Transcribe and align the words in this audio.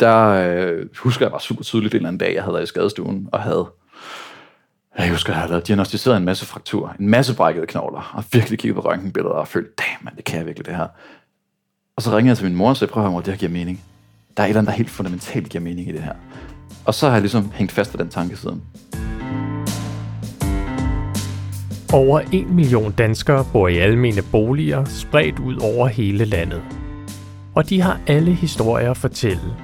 der 0.00 0.28
øh, 0.28 0.86
husker 0.96 1.26
jeg 1.26 1.30
bare 1.30 1.40
super 1.40 1.62
tydeligt 1.64 1.94
en 1.94 1.96
eller 1.96 2.08
anden 2.08 2.18
dag, 2.18 2.34
jeg 2.34 2.42
havde 2.42 2.54
været 2.54 2.64
i 2.64 2.66
skadestuen, 2.66 3.28
og 3.32 3.42
havde 3.42 3.66
jeg 4.98 5.10
husker, 5.10 5.32
jeg 5.32 5.42
havde 5.42 5.60
diagnostiseret 5.60 6.16
en 6.16 6.24
masse 6.24 6.46
frakturer, 6.46 6.92
en 7.00 7.08
masse 7.08 7.36
brækkede 7.36 7.66
knogler, 7.66 8.12
og 8.14 8.24
virkelig 8.32 8.58
kigget 8.58 8.82
på 8.82 8.88
røntgenbilleder 8.88 9.34
og 9.34 9.48
følte, 9.48 9.70
damn 9.78 10.16
det 10.16 10.24
kan 10.24 10.38
jeg 10.38 10.46
virkelig 10.46 10.66
det 10.66 10.76
her. 10.76 10.86
Og 11.96 12.02
så 12.02 12.10
ringede 12.16 12.28
jeg 12.28 12.36
til 12.36 12.46
min 12.46 12.56
mor 12.56 12.68
og 12.68 12.76
sagde, 12.76 12.92
prøv 12.92 13.04
at 13.04 13.10
høre, 13.10 13.18
det 13.18 13.28
her 13.28 13.36
giver 13.36 13.52
mening. 13.52 13.84
Der 14.36 14.42
er 14.42 14.46
et 14.46 14.48
eller 14.48 14.60
andet, 14.60 14.70
der 14.70 14.76
helt 14.76 14.90
fundamentalt 14.90 15.48
giver 15.48 15.64
mening 15.64 15.88
i 15.88 15.92
det 15.92 16.02
her. 16.02 16.12
Og 16.84 16.94
så 16.94 17.06
har 17.06 17.14
jeg 17.14 17.20
ligesom 17.20 17.50
hængt 17.54 17.72
fast 17.72 17.94
ved 17.94 17.98
den 17.98 18.10
tanke 18.10 18.36
siden. 18.36 18.62
Over 21.92 22.20
1 22.32 22.50
million 22.50 22.92
danskere 22.92 23.44
bor 23.52 23.68
i 23.68 23.78
almene 23.78 24.22
boliger 24.32 24.84
spredt 24.84 25.38
ud 25.38 25.56
over 25.56 25.86
hele 25.86 26.24
landet. 26.24 26.62
Og 27.54 27.68
de 27.68 27.80
har 27.80 28.00
alle 28.06 28.34
historier 28.34 28.90
at 28.90 28.96
fortælle 28.96 29.56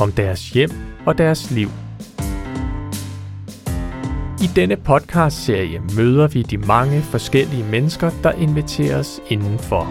om 0.00 0.12
deres 0.12 0.50
hjem 0.50 0.70
og 1.06 1.18
deres 1.18 1.50
liv. 1.50 1.68
I 4.42 4.46
denne 4.56 4.76
podcast-serie 4.76 5.82
møder 5.96 6.28
vi 6.28 6.42
de 6.42 6.58
mange 6.58 7.02
forskellige 7.02 7.64
mennesker, 7.64 8.10
der 8.22 8.32
inviteres 8.32 9.20
indenfor. 9.28 9.84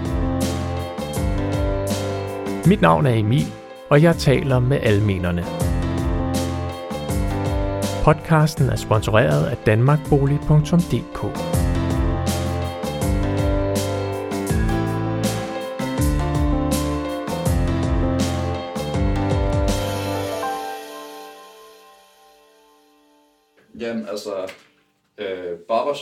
Mit 2.68 2.82
navn 2.82 3.06
er 3.06 3.14
Emil, 3.14 3.46
og 3.90 4.04
jeg 4.04 4.16
taler 4.16 4.60
med 4.60 4.80
almenerne. 4.84 5.44
Podcasten 8.04 8.70
er 8.70 8.76
sponsoreret 8.76 9.46
af 9.46 9.58
danmarkbolig.dk. 9.58 11.49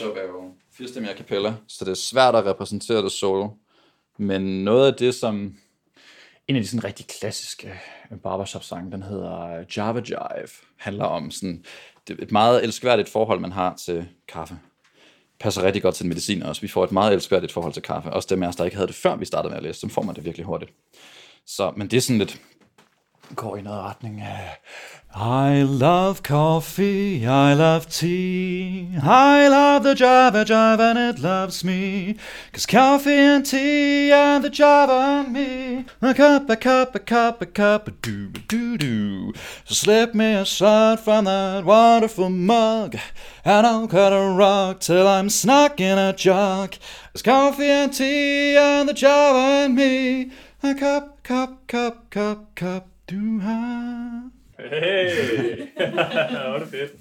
øh, 0.02 0.16
er 0.16 0.22
jo 0.22 0.54
firestemmig 0.72 1.10
a 1.10 1.16
cappella, 1.16 1.54
så 1.66 1.84
det 1.84 1.90
er 1.90 1.94
svært 1.94 2.34
at 2.34 2.46
repræsentere 2.46 3.02
det 3.02 3.12
solo. 3.12 3.48
Men 4.18 4.64
noget 4.64 4.92
af 4.92 4.94
det, 4.98 5.14
som 5.14 5.56
en 6.48 6.56
af 6.56 6.62
de 6.62 6.68
sådan 6.68 6.84
rigtig 6.84 7.06
klassiske 7.06 7.80
øh, 8.12 8.18
barbershop-sange, 8.18 8.92
den 8.92 9.02
hedder 9.02 9.64
Java 9.76 10.02
Jive, 10.08 10.48
handler 10.76 11.04
om 11.04 11.30
sådan, 11.30 11.64
et 12.10 12.32
meget 12.32 12.64
elskværdigt 12.64 13.08
forhold, 13.08 13.40
man 13.40 13.52
har 13.52 13.76
til 13.76 14.08
kaffe. 14.28 14.58
Passer 15.40 15.62
rigtig 15.62 15.82
godt 15.82 15.94
til 15.94 16.06
medicin 16.06 16.42
også. 16.42 16.60
Vi 16.60 16.68
får 16.68 16.84
et 16.84 16.92
meget 16.92 17.12
elskværdigt 17.12 17.52
forhold 17.52 17.72
til 17.72 17.82
kaffe. 17.82 18.10
Også 18.10 18.34
dem 18.34 18.42
af 18.42 18.48
os, 18.48 18.56
der 18.56 18.64
ikke 18.64 18.76
havde 18.76 18.86
det 18.88 18.96
før 18.96 19.16
vi 19.16 19.24
startede 19.24 19.50
med 19.50 19.58
at 19.58 19.62
læse, 19.62 19.80
så 19.80 19.88
får 19.88 20.02
man 20.02 20.14
det 20.14 20.24
virkelig 20.24 20.46
hurtigt. 20.46 20.72
Så, 21.46 21.72
men 21.76 21.88
det 21.90 21.96
er 21.96 22.00
sådan 22.00 22.18
lidt, 22.18 22.40
går 23.34 23.56
i 23.56 23.62
noget 23.62 23.84
retning 23.84 24.20
af 24.20 24.60
I 25.20 25.62
love 25.62 26.22
coffee, 26.22 27.24
I 27.24 27.54
love 27.54 27.86
tea, 27.88 28.90
I 29.02 29.48
love 29.48 29.82
the 29.82 29.94
Java 29.94 30.44
Java 30.44 30.90
and 30.90 30.98
it 30.98 31.18
loves 31.18 31.64
me. 31.64 32.14
Cause 32.52 32.66
coffee 32.66 33.18
and 33.18 33.44
tea 33.44 34.12
and 34.12 34.44
the 34.44 34.50
Java 34.50 34.92
and 34.92 35.32
me, 35.32 35.86
a 36.02 36.14
cup, 36.14 36.50
a 36.50 36.56
cup, 36.56 36.94
a 36.94 36.98
cup, 36.98 37.42
a 37.42 37.46
cup, 37.46 37.88
a 37.88 37.90
doo 37.90 38.30
a 38.34 38.38
doo 38.38 38.76
doo. 38.76 39.32
So 39.64 39.74
slip 39.74 40.14
me 40.14 40.34
a 40.34 40.44
shot 40.44 41.00
from 41.00 41.24
that 41.24 41.64
wonderful 41.64 42.28
mug, 42.28 42.96
and 43.44 43.66
I'll 43.66 43.88
cut 43.88 44.12
a 44.12 44.36
rock 44.36 44.80
till 44.80 45.08
I'm 45.08 45.30
snuck 45.30 45.80
in 45.80 45.98
a 45.98 46.12
jug. 46.12 46.76
Cause 47.12 47.22
coffee 47.22 47.64
and 47.64 47.92
tea 47.92 48.56
and 48.56 48.88
the 48.88 48.94
Java 48.94 49.64
and 49.64 49.74
me, 49.74 50.32
a 50.62 50.74
cup, 50.74 51.22
cup, 51.22 51.66
cup, 51.66 52.10
cup, 52.10 52.54
cup, 52.54 52.88
du 53.10 53.38
har. 53.40 54.30
Hey! 54.58 55.10
det 55.78 56.50
var 56.52 56.58
det 56.58 56.68
fedt. 56.68 56.92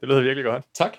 Det 0.00 0.08
lyder 0.08 0.20
virkelig 0.20 0.44
godt. 0.44 0.64
Tak. 0.74 0.96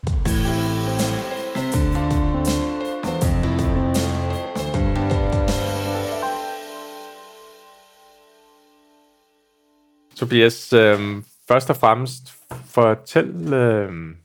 Tobias, 10.15 10.73
øh, 10.73 10.99
først 11.47 11.69
og 11.69 11.75
fremmest 11.75 12.23
fortæl, 12.65 13.53
øh, 13.53 14.15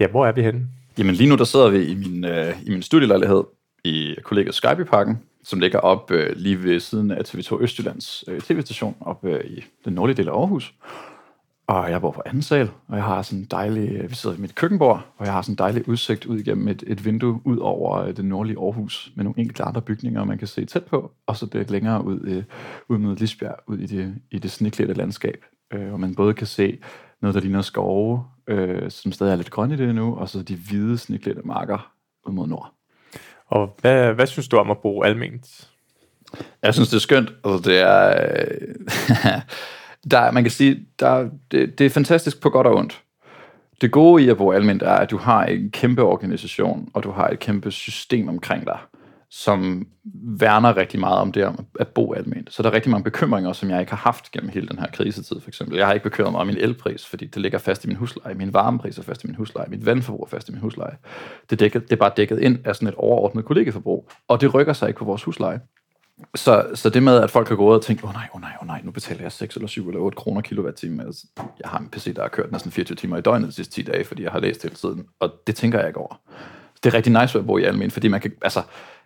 ja, 0.00 0.06
hvor 0.06 0.26
er 0.26 0.32
vi 0.32 0.42
henne? 0.42 0.66
Jamen 0.98 1.14
lige 1.14 1.28
nu 1.28 1.36
der 1.36 1.44
sidder 1.44 1.70
vi 1.70 1.84
i 1.84 1.94
min, 1.94 2.24
øh, 2.24 2.62
i 2.62 2.70
min 2.70 2.82
studielejlighed 2.82 3.44
i 3.84 4.14
kollegiet 4.22 4.54
Skype-parken, 4.54 5.18
som 5.42 5.60
ligger 5.60 5.78
op 5.78 6.10
øh, 6.10 6.36
lige 6.36 6.62
ved 6.62 6.80
siden 6.80 7.10
af 7.10 7.22
TV2 7.28 7.62
Østjyllands 7.62 8.24
øh, 8.28 8.40
tv-station, 8.40 8.96
op 9.00 9.24
øh, 9.24 9.44
i 9.44 9.64
den 9.84 9.92
nordlige 9.92 10.16
del 10.16 10.28
af 10.28 10.32
Aarhus. 10.32 10.74
Og 11.66 11.90
jeg 11.90 12.00
bor 12.00 12.10
på 12.10 12.22
anden 12.26 12.42
sal, 12.42 12.70
og 12.88 12.96
jeg 12.96 13.04
har 13.04 13.22
sådan 13.22 13.38
en 13.38 13.44
dejlig, 13.50 13.90
øh, 13.90 14.10
vi 14.10 14.14
sidder 14.14 14.36
i 14.36 14.40
mit 14.40 14.54
køkkenbord, 14.54 15.06
og 15.16 15.26
jeg 15.26 15.34
har 15.34 15.42
sådan 15.42 15.52
en 15.52 15.58
dejlig 15.58 15.88
udsigt 15.88 16.26
ud 16.26 16.38
igennem 16.38 16.68
et, 16.68 16.84
et 16.86 17.04
vindue 17.04 17.40
ud 17.44 17.58
over 17.58 17.98
øh, 17.98 18.16
det 18.16 18.24
nordlige 18.24 18.58
Aarhus, 18.58 19.12
med 19.16 19.24
nogle 19.24 19.38
enkelte 19.38 19.62
andre 19.62 19.82
bygninger, 19.82 20.24
man 20.24 20.38
kan 20.38 20.48
se 20.48 20.64
tæt 20.64 20.84
på, 20.84 21.12
og 21.26 21.36
så 21.36 21.48
lidt 21.52 21.70
længere 21.70 22.04
ud, 22.04 22.20
øh, 22.24 22.44
ud 22.88 22.98
mod 22.98 23.16
Lisbjerg, 23.16 23.56
ud 23.66 23.78
i 23.78 23.86
det, 23.86 24.14
i 24.30 24.38
det 24.38 24.50
sneklædte 24.50 24.94
landskab, 24.94 25.44
øh, 25.72 25.88
hvor 25.88 25.96
man 25.96 26.14
både 26.14 26.34
kan 26.34 26.46
se 26.46 26.78
noget, 27.22 27.34
der 27.34 27.40
ligner 27.40 27.62
skove, 27.62 28.24
øh, 28.46 28.90
som 28.90 29.12
stadig 29.12 29.32
er 29.32 29.36
lidt 29.36 29.50
grønne 29.50 29.74
i 29.74 29.78
det 29.78 29.94
nu, 29.94 30.14
og 30.14 30.28
så 30.28 30.42
de 30.42 30.56
hvide 30.56 30.98
sneklædte 30.98 31.42
marker 31.44 31.92
ud 32.26 32.32
mod 32.32 32.46
nord. 32.46 32.74
Og 33.52 33.76
hvad, 33.80 34.12
hvad 34.12 34.26
synes 34.26 34.48
du 34.48 34.56
om 34.56 34.70
at 34.70 34.78
bo 34.78 35.02
alment? 35.02 35.68
Jeg 36.62 36.74
synes, 36.74 36.88
det 36.88 36.96
er 36.96 37.00
skønt. 37.00 37.32
Altså, 37.44 37.70
det 37.70 37.78
er... 37.80 38.26
Øh, 38.30 39.40
der, 40.10 40.30
man 40.30 40.44
kan 40.44 40.50
sige, 40.50 40.86
der, 41.00 41.28
det, 41.50 41.78
det 41.78 41.86
er 41.86 41.90
fantastisk 41.90 42.40
på 42.40 42.50
godt 42.50 42.66
og 42.66 42.74
ondt. 42.74 43.02
Det 43.80 43.90
gode 43.90 44.24
i 44.24 44.28
at 44.28 44.36
bo 44.36 44.52
almindeligt 44.52 44.88
er, 44.88 44.94
at 44.94 45.10
du 45.10 45.16
har 45.16 45.44
en 45.44 45.70
kæmpe 45.70 46.02
organisation, 46.02 46.88
og 46.94 47.02
du 47.02 47.10
har 47.10 47.28
et 47.28 47.38
kæmpe 47.38 47.70
system 47.70 48.28
omkring 48.28 48.66
dig, 48.66 48.78
som 49.34 49.86
værner 50.14 50.76
rigtig 50.76 51.00
meget 51.00 51.18
om 51.18 51.32
det 51.32 51.56
at 51.80 51.88
bo 51.88 52.14
almindeligt. 52.14 52.54
Så 52.54 52.62
der 52.62 52.70
er 52.70 52.74
rigtig 52.74 52.90
mange 52.90 53.04
bekymringer, 53.04 53.52
som 53.52 53.70
jeg 53.70 53.80
ikke 53.80 53.92
har 53.92 53.96
haft 53.96 54.30
gennem 54.30 54.50
hele 54.50 54.68
den 54.68 54.78
her 54.78 54.86
krisetid, 54.86 55.40
for 55.40 55.48
eksempel. 55.48 55.76
Jeg 55.76 55.86
har 55.86 55.92
ikke 55.92 56.04
bekymret 56.04 56.32
mig 56.32 56.40
om 56.40 56.46
min 56.46 56.56
elpris, 56.56 57.06
fordi 57.06 57.26
det 57.26 57.42
ligger 57.42 57.58
fast 57.58 57.84
i 57.84 57.88
min 57.88 57.96
husleje. 57.96 58.34
Min 58.34 58.52
varmepris 58.52 58.98
er 58.98 59.02
fast 59.02 59.24
i 59.24 59.26
min 59.26 59.36
husleje. 59.36 59.68
Mit 59.68 59.86
vandforbrug 59.86 60.24
er 60.24 60.28
fast 60.28 60.48
i 60.48 60.52
min 60.52 60.60
husleje. 60.60 60.96
Det 61.50 61.60
dækket, 61.60 61.82
det 61.82 61.92
er 61.92 61.96
bare 61.96 62.12
dækket 62.16 62.38
ind 62.38 62.58
af 62.64 62.76
sådan 62.76 62.88
et 62.88 62.94
overordnet 62.94 63.44
kollegeforbrug, 63.44 64.10
og 64.28 64.40
det 64.40 64.54
rykker 64.54 64.72
sig 64.72 64.88
ikke 64.88 64.98
på 64.98 65.04
vores 65.04 65.22
husleje. 65.22 65.60
Så, 66.34 66.66
så 66.74 66.90
det 66.90 67.02
med, 67.02 67.16
at 67.16 67.30
folk 67.30 67.48
har 67.48 67.56
gået 67.56 67.76
og 67.76 67.82
tænkt, 67.82 68.04
åh 68.04 68.10
oh, 68.10 68.14
nej, 68.14 68.28
åh 68.32 68.36
oh, 68.36 68.40
nej, 68.40 68.52
åh 68.56 68.62
oh, 68.62 68.66
nej, 68.66 68.80
nu 68.84 68.90
betaler 68.90 69.22
jeg 69.22 69.32
6 69.32 69.56
eller 69.56 69.68
7 69.68 69.88
eller 69.88 70.00
8 70.00 70.16
kroner 70.16 70.40
kilowatt-time. 70.40 71.04
Altså, 71.04 71.26
jeg 71.36 71.70
har 71.70 71.78
en 71.78 71.88
PC, 71.88 72.14
der 72.14 72.22
har 72.22 72.28
kørt 72.28 72.52
næsten 72.52 72.72
24 72.72 72.96
timer 72.96 73.16
i 73.16 73.20
døgnet 73.20 73.48
de 73.48 73.54
sidste 73.54 73.74
10 73.74 73.82
dage, 73.82 74.04
fordi 74.04 74.22
jeg 74.22 74.32
har 74.32 74.40
læst 74.40 74.62
hele 74.62 74.74
tiden, 74.74 75.04
og 75.20 75.32
det 75.46 75.56
tænker 75.56 75.78
jeg 75.78 75.88
ikke 75.88 76.00
over. 76.00 76.20
Det 76.84 76.94
er 76.94 76.94
rigtig 76.94 77.20
nice 77.20 77.38
at 77.38 77.46
bo 77.46 77.58
i 77.58 77.64
almen, 77.64 77.90
fordi 77.90 78.08
man 78.08 78.20
kan, 78.20 78.32
altså, 78.42 78.62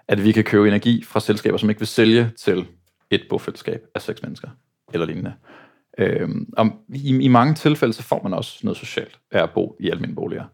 at 0.09 0.25
vi 0.25 0.33
kan 0.33 0.45
købe 0.45 0.69
energi 0.69 1.05
fra 1.05 1.21
selskaber, 1.21 1.59
som 1.59 1.71
ikke 1.71 1.81
vil 1.81 1.89
sælge 1.89 2.31
til 2.39 2.67
et 3.11 3.23
bofællesskab 3.29 3.87
af 3.95 4.03
seks 4.03 4.23
mennesker, 4.23 4.49
eller 4.93 5.07
lignende. 5.07 5.35
Øhm, 5.99 6.53
og 6.57 6.71
i, 6.89 7.19
i 7.19 7.29
mange 7.29 7.55
tilfælde, 7.55 7.93
så 7.93 8.03
får 8.03 8.23
man 8.23 8.35
også 8.35 8.61
noget 8.63 8.77
socialt 8.77 9.19
af 9.33 9.43
at 9.43 9.51
bo 9.51 9.77
i 9.81 9.91
almindelige 9.91 10.15
boliger. 10.15 10.45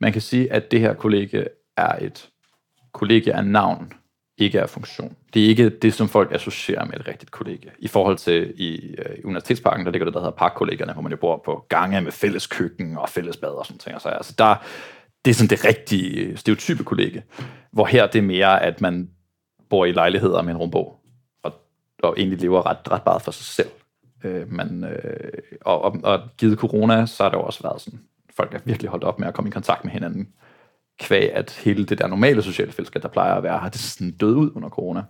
Man 0.00 0.12
kan 0.12 0.22
sige, 0.22 0.52
at 0.52 0.70
det 0.70 0.80
her 0.80 0.94
kollegie 0.94 1.46
er 1.76 2.04
et 2.04 2.28
kollegie 2.92 3.34
af 3.34 3.46
navn, 3.46 3.92
ikke 4.38 4.62
af 4.62 4.70
funktion. 4.70 5.16
Det 5.34 5.44
er 5.44 5.48
ikke 5.48 5.68
det, 5.68 5.94
som 5.94 6.08
folk 6.08 6.32
associerer 6.32 6.84
med 6.84 6.94
et 6.94 7.08
rigtigt 7.08 7.30
kollegie. 7.30 7.70
I 7.78 7.88
forhold 7.88 8.16
til 8.16 8.54
i, 8.56 8.94
øh, 8.98 9.18
i 9.18 9.24
Universitetsparken, 9.24 9.86
der 9.86 9.92
ligger 9.92 10.04
det, 10.04 10.14
der 10.14 10.20
hedder 10.20 10.36
parkkollegierne, 10.36 10.92
hvor 10.92 11.02
man 11.02 11.12
jo 11.12 11.18
bor 11.18 11.42
på 11.44 11.66
gange 11.68 12.00
med 12.00 12.12
fælles 12.12 12.46
køkken 12.46 12.98
og 12.98 13.08
fælles 13.08 13.36
bad 13.36 13.48
og 13.48 13.66
sådan 13.66 13.78
ting. 13.78 14.00
Så 14.00 14.08
altså, 14.08 14.34
der, 14.38 14.64
det 15.26 15.30
er 15.30 15.34
sådan 15.34 15.50
det 15.50 15.64
rigtige 15.64 16.20
øh, 16.20 16.36
stereotype 16.36 16.84
kollega. 16.84 17.20
Hvor 17.72 17.86
her 17.86 18.06
det 18.06 18.18
er 18.18 18.22
mere, 18.22 18.62
at 18.62 18.80
man 18.80 19.10
bor 19.70 19.84
i 19.84 19.92
lejligheder 19.92 20.42
med 20.42 20.52
en 20.52 20.56
rumbog, 20.56 21.00
og, 21.42 21.52
og 22.02 22.14
egentlig 22.18 22.40
lever 22.40 22.66
ret, 22.66 22.90
ret 22.90 23.02
meget 23.06 23.22
for 23.22 23.30
sig 23.30 23.44
selv. 23.44 23.68
Øh, 24.24 24.52
man, 24.52 24.84
øh, 24.84 25.32
og, 25.60 25.82
og, 25.82 25.96
og 26.02 26.20
givet 26.38 26.58
corona, 26.58 27.06
så 27.06 27.22
har 27.22 27.30
det 27.30 27.36
jo 27.36 27.42
også 27.42 27.62
været 27.62 27.80
sådan, 27.80 28.00
folk 28.36 28.54
er 28.54 28.58
virkelig 28.64 28.90
holdt 28.90 29.04
op 29.04 29.18
med 29.18 29.28
at 29.28 29.34
komme 29.34 29.48
i 29.48 29.52
kontakt 29.52 29.84
med 29.84 29.92
hinanden 29.92 30.28
kvæg, 31.00 31.32
at 31.32 31.60
hele 31.64 31.86
det 31.86 31.98
der 31.98 32.06
normale 32.06 32.42
sociale 32.42 32.72
fællesskab, 32.72 33.02
der 33.02 33.08
plejer 33.08 33.34
at 33.34 33.42
være, 33.42 33.58
har 33.58 33.68
det 33.68 33.80
sådan 33.80 34.12
død 34.12 34.34
ud 34.34 34.50
under 34.54 34.68
corona. 34.68 35.02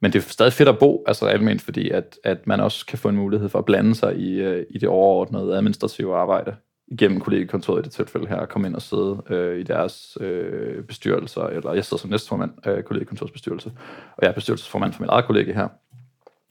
Men 0.00 0.12
det 0.12 0.18
er 0.18 0.28
stadig 0.28 0.52
fedt 0.52 0.68
at 0.68 0.78
bo, 0.78 1.04
altså 1.06 1.26
almindeligt, 1.26 1.62
fordi 1.62 1.90
at, 1.90 2.18
at 2.24 2.46
man 2.46 2.60
også 2.60 2.86
kan 2.86 2.98
få 2.98 3.08
en 3.08 3.16
mulighed 3.16 3.48
for 3.48 3.58
at 3.58 3.64
blande 3.64 3.94
sig 3.94 4.16
i, 4.16 4.40
øh, 4.40 4.66
i 4.70 4.78
det 4.78 4.88
overordnede 4.88 5.56
administrative 5.56 6.16
arbejde 6.16 6.56
igennem 6.90 7.20
kollegekontoret 7.20 7.80
i 7.80 7.84
det 7.84 7.92
tilfælde 7.92 8.26
her, 8.26 8.46
komme 8.46 8.68
ind 8.68 8.74
og 8.74 8.82
sidde 8.82 9.22
øh, 9.30 9.60
i 9.60 9.62
deres 9.62 10.18
øh, 10.20 10.84
bestyrelser, 10.84 11.42
eller 11.42 11.72
jeg 11.72 11.84
sidder 11.84 12.00
som 12.00 12.10
næstformand 12.10 12.50
øh, 12.66 12.76
af 12.76 12.84
kollegekontorets 12.84 13.32
bestyrelse, 13.32 13.72
og 14.16 14.22
jeg 14.22 14.28
er 14.28 14.32
bestyrelsesformand 14.32 14.92
for 14.92 15.02
mit 15.02 15.10
eget 15.10 15.24
kollega 15.24 15.52
her. 15.52 15.68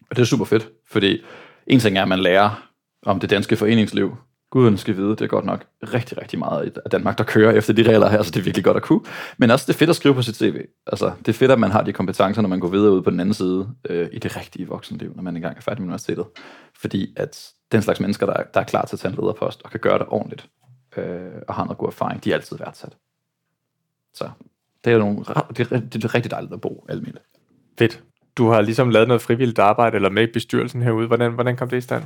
Og 0.10 0.16
det 0.16 0.20
er 0.20 0.26
super 0.26 0.46
fedt, 0.46 0.70
fordi 0.92 1.22
en 1.68 1.80
ting 1.80 1.98
er, 1.98 2.02
at 2.02 2.08
man 2.08 2.20
lærer 2.20 2.70
om 3.06 3.20
det 3.20 3.30
danske 3.30 3.56
foreningsliv, 3.56 4.18
Guderne 4.50 4.78
skal 4.78 4.96
vide, 4.96 5.10
det 5.10 5.22
er 5.22 5.28
godt 5.28 5.46
nok 5.46 5.66
rigtig, 5.94 6.22
rigtig 6.22 6.40
meget 6.40 6.80
af 6.86 6.92
Danmark, 6.92 7.18
der 7.18 7.24
kører 7.24 7.52
efter 7.52 7.74
de 7.74 7.84
regler 7.84 8.10
her, 8.10 8.24
så 8.24 8.32
det 8.32 8.40
er 8.40 8.44
virkelig 8.44 8.66
godt 8.66 8.78
at 8.78 8.84
kunne. 8.84 9.02
Men 9.38 9.52
også 9.52 9.66
det 9.68 9.74
er 9.74 9.78
fedt 9.78 9.90
at 9.90 9.96
skrive 9.96 10.14
på 10.14 10.22
sit 10.22 10.36
CV. 10.36 10.62
Altså, 10.88 11.12
det 11.20 11.28
er 11.28 11.34
fedt, 11.34 11.52
at 11.52 11.60
man 11.60 11.72
har 11.72 11.82
de 11.82 11.94
kompetencer, 11.94 12.42
når 12.42 12.50
man 12.50 12.60
går 12.60 12.68
videre 12.68 12.92
ud 12.92 13.02
på 13.02 13.10
den 13.10 13.20
anden 13.20 13.34
side 13.34 13.70
øh, 13.90 14.10
i 14.14 14.20
det 14.20 14.38
rigtige 14.38 14.68
voksenliv, 14.68 15.14
når 15.16 15.24
man 15.24 15.36
engang 15.36 15.58
er 15.58 15.62
færdig 15.62 15.82
med 15.82 15.88
universitetet. 15.88 16.26
Fordi 16.80 17.14
at 17.16 17.52
den 17.72 17.82
slags 17.82 18.00
mennesker, 18.00 18.26
der 18.26 18.34
er, 18.34 18.44
der 18.54 18.60
er 18.60 18.64
klar 18.64 18.86
til 18.86 18.96
at 18.96 19.00
tage 19.00 19.12
en 19.12 19.18
lederpost 19.22 19.62
og 19.64 19.72
kan 19.72 19.80
gøre 19.80 20.00
det 20.00 20.08
ordentligt, 20.10 20.50
øh, 20.98 21.20
og 21.48 21.56
har 21.56 21.64
noget 21.64 21.78
god 21.78 21.88
erfaring, 21.88 22.24
de 22.24 22.32
er 22.32 22.36
altid 22.36 22.58
værdsat. 22.58 22.98
Så 24.14 24.30
det 24.86 24.94
er, 24.94 24.98
nogle, 24.98 25.18
det 25.58 25.72
er, 25.72 25.80
det 25.80 26.04
er 26.04 26.16
rigtig 26.16 26.32
dejligt 26.32 26.54
at 26.54 26.62
bo 26.62 26.86
almindeligt. 26.90 27.26
Fedt. 27.80 28.04
Du 28.38 28.50
har 28.50 28.62
ligesom 28.62 28.90
lavet 28.90 29.08
noget 29.08 29.22
frivilligt 29.22 29.60
arbejde, 29.60 29.96
eller 29.96 30.10
med 30.10 30.28
i 30.28 30.32
bestyrelsen 30.32 30.82
herude. 30.82 31.08
Hvordan, 31.08 31.32
hvordan 31.34 31.56
kom 31.56 31.70
det 31.70 31.78
i 31.78 31.82
stand? 31.82 32.04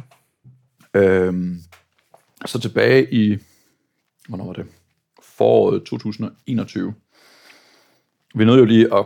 Øhm, 0.94 1.58
så 2.46 2.60
tilbage 2.60 3.14
i, 3.14 3.38
hvornår 4.28 4.46
var 4.46 4.54
det? 4.54 4.66
Foråret 5.22 5.84
2021. 5.84 6.94
Vi 8.36 8.46
nåede 8.46 8.60
jo 8.60 8.66
lige 8.66 8.96
at 8.96 9.06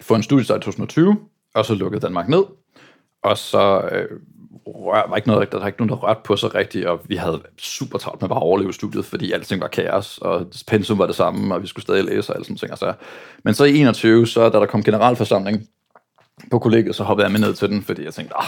få 0.00 0.14
en 0.14 0.22
studiestart 0.22 0.60
i 0.60 0.64
2020, 0.64 1.16
og 1.54 1.64
så 1.64 1.74
lukkede 1.74 2.00
Danmark 2.00 2.28
ned. 2.28 2.44
Og 3.22 3.38
så 3.38 3.88
øh, 3.92 4.20
rør, 4.66 5.08
var 5.08 5.16
ikke 5.16 5.28
noget, 5.28 5.52
der 5.52 5.58
var 5.58 5.66
ikke 5.66 5.78
nogen, 5.78 5.88
der 5.88 5.96
rørte 5.96 6.20
på 6.24 6.36
sig 6.36 6.54
rigtigt, 6.54 6.86
og 6.86 7.00
vi 7.04 7.16
havde 7.16 7.42
super 7.58 7.98
travlt 7.98 8.20
med 8.20 8.28
bare 8.28 8.38
at 8.38 8.42
overleve 8.42 8.72
studiet, 8.72 9.04
fordi 9.04 9.32
alting 9.32 9.60
var 9.60 9.68
kaos, 9.68 10.18
og 10.18 10.46
pensum 10.66 10.98
var 10.98 11.06
det 11.06 11.16
samme, 11.16 11.54
og 11.54 11.62
vi 11.62 11.66
skulle 11.66 11.82
stadig 11.82 12.04
læse 12.04 12.32
og 12.32 12.36
alle 12.36 12.44
sådan 12.44 12.56
ting. 12.56 12.70
Altså. 12.70 12.94
Men 13.44 13.54
så 13.54 13.64
i 13.64 13.78
21, 13.78 14.26
så 14.26 14.48
da 14.48 14.58
der 14.58 14.66
kom 14.66 14.82
generalforsamling 14.82 15.68
på 16.50 16.58
kollegiet, 16.58 16.94
så 16.94 17.04
hoppede 17.04 17.24
jeg 17.24 17.32
med 17.32 17.40
ned 17.40 17.54
til 17.54 17.68
den, 17.68 17.82
fordi 17.82 18.04
jeg 18.04 18.14
tænkte, 18.14 18.36
ah, 18.36 18.46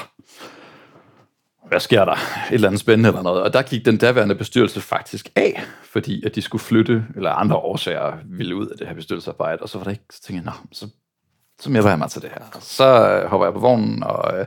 hvad 1.69 1.81
sker 1.81 2.05
der? 2.05 2.13
Et 2.13 2.19
eller 2.51 2.69
andet 2.69 2.81
spændende 2.81 3.09
eller 3.09 3.23
noget. 3.23 3.43
Og 3.43 3.53
der 3.53 3.63
gik 3.63 3.85
den 3.85 3.97
daværende 3.97 4.35
bestyrelse 4.35 4.81
faktisk 4.81 5.29
af, 5.37 5.63
fordi 5.83 6.25
at 6.27 6.35
de 6.35 6.43
skulle 6.43 6.63
flytte, 6.63 7.05
eller 7.17 7.31
andre 7.31 7.57
årsager 7.57 8.19
ville 8.25 8.57
ud 8.57 8.67
af 8.67 8.79
det 8.79 8.87
her 8.87 8.95
bestyrelsesarbejde. 8.95 9.63
Og 9.63 9.69
så 9.69 9.79
var 9.79 9.85
der 9.85 9.91
ikke, 9.91 10.05
så 10.11 10.23
tænkte 10.23 10.51
jeg, 10.51 10.55
så, 10.73 10.89
så 11.61 11.71
mere 11.71 11.89
jeg 11.89 11.99
mig 11.99 12.11
til 12.11 12.23
det 12.23 12.31
her. 12.31 12.59
Så 12.61 13.11
øh, 13.11 13.31
hopper 13.31 13.47
jeg 13.47 13.53
på 13.53 13.61
vognen 13.61 14.03
og, 14.03 14.39
øh, 14.39 14.47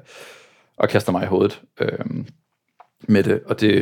og 0.77 0.89
kaster 0.89 1.11
mig 1.11 1.23
i 1.23 1.27
hovedet 1.27 1.61
øh, 1.79 2.05
med 3.07 3.23
det. 3.23 3.41
Og 3.45 3.59
det, 3.61 3.73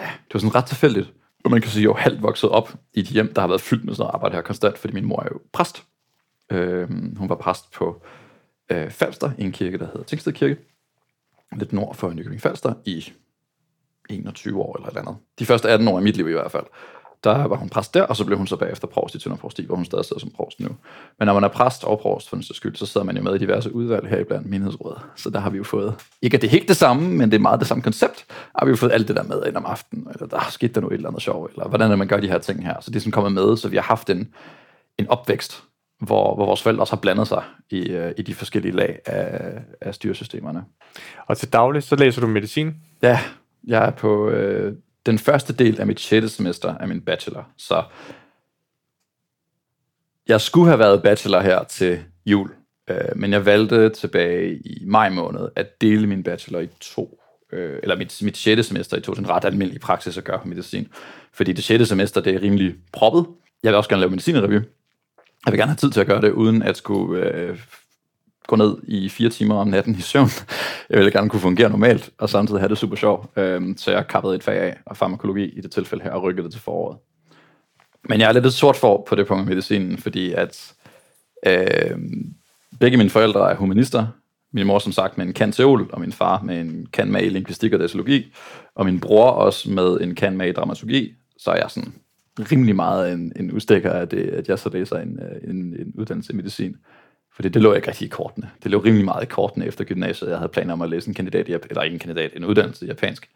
ja, 0.00 0.04
det 0.04 0.34
var 0.34 0.40
sådan 0.40 0.54
ret 0.54 0.66
tilfældigt. 0.66 1.12
Og 1.44 1.50
man 1.50 1.60
kan 1.60 1.70
sige, 1.70 1.82
at 1.82 1.84
jeg 1.84 1.90
er 1.90 2.02
halvt 2.02 2.22
vokset 2.22 2.50
op 2.50 2.74
i 2.94 3.00
et 3.00 3.06
hjem, 3.06 3.34
der 3.34 3.40
har 3.40 3.48
været 3.48 3.60
fyldt 3.60 3.84
med 3.84 3.94
sådan 3.94 4.02
noget 4.02 4.14
arbejde 4.14 4.34
her 4.34 4.42
konstant, 4.42 4.78
fordi 4.78 4.94
min 4.94 5.04
mor 5.04 5.22
er 5.22 5.28
jo 5.32 5.40
præst. 5.52 5.82
Øh, 6.52 6.88
hun 7.16 7.28
var 7.28 7.34
præst 7.34 7.72
på 7.72 8.02
øh, 8.70 8.90
Falster 8.90 9.30
i 9.38 9.44
en 9.44 9.52
kirke, 9.52 9.78
der 9.78 9.86
hedder 9.86 10.02
Tingsted 10.02 10.32
Kirke 10.32 10.56
lidt 11.56 11.72
nord 11.72 11.94
for 11.94 12.10
Nykøbing 12.10 12.40
Falster 12.40 12.74
i 12.84 13.12
21 14.10 14.60
år 14.60 14.76
eller 14.76 14.86
et 14.86 14.90
eller 14.90 15.00
andet. 15.00 15.16
De 15.38 15.46
første 15.46 15.68
18 15.68 15.88
år 15.88 16.00
i 16.00 16.02
mit 16.02 16.16
liv 16.16 16.28
i 16.28 16.32
hvert 16.32 16.52
fald. 16.52 16.64
Der 17.24 17.48
var 17.48 17.56
hun 17.56 17.68
præst 17.68 17.94
der, 17.94 18.02
og 18.02 18.16
så 18.16 18.24
blev 18.24 18.38
hun 18.38 18.46
så 18.46 18.56
bagefter 18.56 18.88
provst 18.88 19.14
i 19.14 19.18
Tønder 19.18 19.64
hvor 19.66 19.76
hun 19.76 19.84
stadig 19.84 20.04
sidder 20.04 20.20
som 20.20 20.30
provst 20.30 20.60
nu. 20.60 20.68
Men 21.18 21.26
når 21.26 21.34
man 21.34 21.44
er 21.44 21.48
præst 21.48 21.84
og 21.84 21.98
provst 21.98 22.28
for 22.28 22.36
den 22.36 22.42
skyld, 22.42 22.76
så 22.76 22.86
sidder 22.86 23.04
man 23.04 23.16
jo 23.16 23.22
med 23.22 23.34
i 23.34 23.38
diverse 23.38 23.74
udvalg 23.74 24.08
her 24.08 24.18
iblandt 24.18 24.46
menighedsrådet. 24.46 25.00
Så 25.16 25.30
der 25.30 25.40
har 25.40 25.50
vi 25.50 25.56
jo 25.56 25.64
fået, 25.64 25.94
ikke 26.22 26.34
at 26.34 26.42
det 26.42 26.48
er 26.48 26.52
helt 26.52 26.68
det 26.68 26.76
samme, 26.76 27.08
men 27.08 27.30
det 27.30 27.36
er 27.36 27.40
meget 27.40 27.60
det 27.60 27.68
samme 27.68 27.82
koncept, 27.82 28.26
har 28.58 28.64
vi 28.64 28.70
jo 28.70 28.76
fået 28.76 28.92
alt 28.92 29.08
det 29.08 29.16
der 29.16 29.22
med 29.22 29.42
ind 29.46 29.56
om 29.56 29.66
aftenen, 29.66 30.08
eller 30.12 30.26
der 30.26 30.40
skete 30.50 30.72
der 30.72 30.80
nu 30.80 30.86
et 30.86 30.92
eller 30.92 31.08
andet 31.08 31.22
sjov, 31.22 31.44
eller 31.44 31.68
hvordan 31.68 31.90
er 31.90 31.96
man 31.96 32.08
gør 32.08 32.20
de 32.20 32.28
her 32.28 32.38
ting 32.38 32.66
her. 32.66 32.80
Så 32.80 32.90
det 32.90 32.96
er 32.96 33.00
sådan 33.00 33.12
kommet 33.12 33.32
med, 33.32 33.56
så 33.56 33.68
vi 33.68 33.76
har 33.76 33.82
haft 33.82 34.10
en, 34.10 34.34
en 34.98 35.08
opvækst, 35.08 35.64
hvor, 36.00 36.34
hvor 36.34 36.46
vores 36.46 36.62
forældre 36.62 36.82
også 36.82 36.92
har 36.92 37.00
blandet 37.00 37.28
sig 37.28 37.42
i, 37.70 37.90
øh, 37.90 38.12
i 38.16 38.22
de 38.22 38.34
forskellige 38.34 38.72
lag 38.72 38.98
af, 39.06 39.52
af 39.80 39.94
styresystemerne. 39.94 40.64
Og 41.26 41.36
til 41.36 41.52
daglig, 41.52 41.82
så 41.82 41.96
læser 41.96 42.20
du 42.20 42.26
medicin? 42.26 42.76
Ja, 43.02 43.20
jeg 43.66 43.86
er 43.86 43.90
på 43.90 44.28
øh, 44.28 44.74
den 45.06 45.18
første 45.18 45.52
del 45.52 45.80
af 45.80 45.86
mit 45.86 46.00
6. 46.00 46.32
semester 46.32 46.74
af 46.74 46.88
min 46.88 47.00
bachelor, 47.00 47.48
så 47.56 47.82
jeg 50.28 50.40
skulle 50.40 50.66
have 50.66 50.78
været 50.78 51.02
bachelor 51.02 51.40
her 51.40 51.64
til 51.64 51.98
jul, 52.26 52.50
øh, 52.90 53.16
men 53.16 53.32
jeg 53.32 53.46
valgte 53.46 53.88
tilbage 53.88 54.56
i 54.56 54.84
maj 54.86 55.08
måned 55.08 55.48
at 55.56 55.80
dele 55.80 56.06
min 56.06 56.22
bachelor 56.22 56.60
i 56.60 56.68
to, 56.80 57.20
øh, 57.52 57.78
eller 57.82 57.96
mit, 57.96 58.18
mit 58.22 58.36
6. 58.36 58.66
semester 58.66 58.96
i 58.96 59.00
to, 59.00 59.14
sådan 59.14 59.30
ret 59.30 59.44
almindelig 59.44 59.80
praksis 59.80 60.18
at 60.18 60.24
gøre 60.24 60.38
på 60.38 60.48
medicin, 60.48 60.88
fordi 61.32 61.52
det 61.52 61.64
6. 61.64 61.88
semester, 61.88 62.20
det 62.20 62.34
er 62.34 62.42
rimelig 62.42 62.74
proppet. 62.92 63.26
Jeg 63.62 63.70
vil 63.70 63.76
også 63.76 63.90
gerne 63.90 64.00
lave 64.00 64.10
medicinrevy, 64.10 64.60
jeg 65.46 65.52
vil 65.52 65.58
gerne 65.58 65.70
have 65.70 65.76
tid 65.76 65.90
til 65.90 66.00
at 66.00 66.06
gøre 66.06 66.20
det, 66.20 66.30
uden 66.30 66.62
at 66.62 66.76
skulle 66.76 67.24
øh, 67.24 67.58
gå 68.46 68.56
ned 68.56 68.76
i 68.82 69.08
fire 69.08 69.28
timer 69.28 69.54
om 69.54 69.68
natten 69.68 69.94
i 69.94 70.00
søvn. 70.00 70.28
Jeg 70.90 70.98
ville 70.98 71.12
gerne 71.12 71.28
kunne 71.28 71.40
fungere 71.40 71.70
normalt, 71.70 72.10
og 72.18 72.30
samtidig 72.30 72.60
have 72.60 72.68
det 72.68 72.78
super 72.78 72.96
sjovt. 72.96 73.38
Øh, 73.38 73.62
så 73.76 73.92
jeg 73.92 74.06
kappede 74.06 74.34
et 74.34 74.42
fag 74.42 74.58
af, 74.58 74.78
og 74.86 74.96
farmakologi 74.96 75.44
i 75.44 75.60
det 75.60 75.70
tilfælde 75.70 76.04
her, 76.04 76.10
og 76.10 76.22
rykkede 76.22 76.44
det 76.44 76.52
til 76.52 76.62
foråret. 76.62 76.98
Men 78.08 78.20
jeg 78.20 78.28
er 78.28 78.32
lidt 78.32 78.46
et 78.46 78.52
sort 78.52 78.76
for 78.76 79.04
på 79.08 79.14
det 79.14 79.26
punkt 79.26 79.44
med 79.44 79.54
medicinen, 79.54 79.98
fordi 79.98 80.32
at 80.32 80.72
øh, 81.46 81.98
begge 82.80 82.96
mine 82.96 83.10
forældre 83.10 83.50
er 83.50 83.56
humanister. 83.56 84.06
Min 84.52 84.66
mor 84.66 84.78
som 84.78 84.92
sagt 84.92 85.18
med 85.18 85.26
en 85.26 85.32
kan 85.32 85.52
teol, 85.52 85.90
og 85.92 86.00
min 86.00 86.12
far 86.12 86.42
med 86.42 86.60
en 86.60 86.86
kan 86.92 87.12
med 87.12 87.22
i 87.22 87.28
lingvistik 87.28 87.72
og 87.72 87.80
datalogi, 87.80 88.32
og 88.74 88.84
min 88.84 89.00
bror 89.00 89.30
også 89.30 89.70
med 89.70 90.00
en 90.00 90.14
kan 90.14 90.36
med 90.36 90.48
i 90.48 90.52
dramaturgi. 90.52 91.14
Så 91.38 91.50
er 91.50 91.56
jeg 91.56 91.70
sådan 91.70 91.94
rimelig 92.52 92.76
meget 92.76 93.12
en, 93.12 93.32
en 93.36 93.52
udstikker 93.52 93.90
af 93.90 94.08
det, 94.08 94.22
at 94.22 94.48
jeg 94.48 94.58
så 94.58 94.68
læser 94.68 94.96
en, 94.96 95.20
øh, 95.22 95.50
en, 95.50 95.56
en 95.56 95.92
uddannelse 95.94 96.32
i 96.32 96.36
medicin. 96.36 96.76
Fordi 97.34 97.48
det 97.48 97.62
lå 97.62 97.72
ikke 97.72 97.88
rigtig 97.88 98.06
i 98.06 98.08
kortene. 98.08 98.50
Det 98.62 98.70
lå 98.70 98.78
rimelig 98.78 99.04
meget 99.04 99.22
i 99.22 99.26
kortene 99.26 99.66
efter 99.66 99.84
gymnasiet. 99.84 100.30
Jeg 100.30 100.38
havde 100.38 100.52
planer 100.52 100.72
om 100.72 100.82
at 100.82 100.90
læse 100.90 101.08
en 101.08 101.14
kandidat 101.14 101.48
i, 101.48 101.52
eller 101.52 101.82
ikke 101.82 101.94
en 101.94 102.00
kandidat, 102.00 102.30
en 102.36 102.44
uddannelse 102.44 102.84
i 102.84 102.88
japansk. 102.88 103.30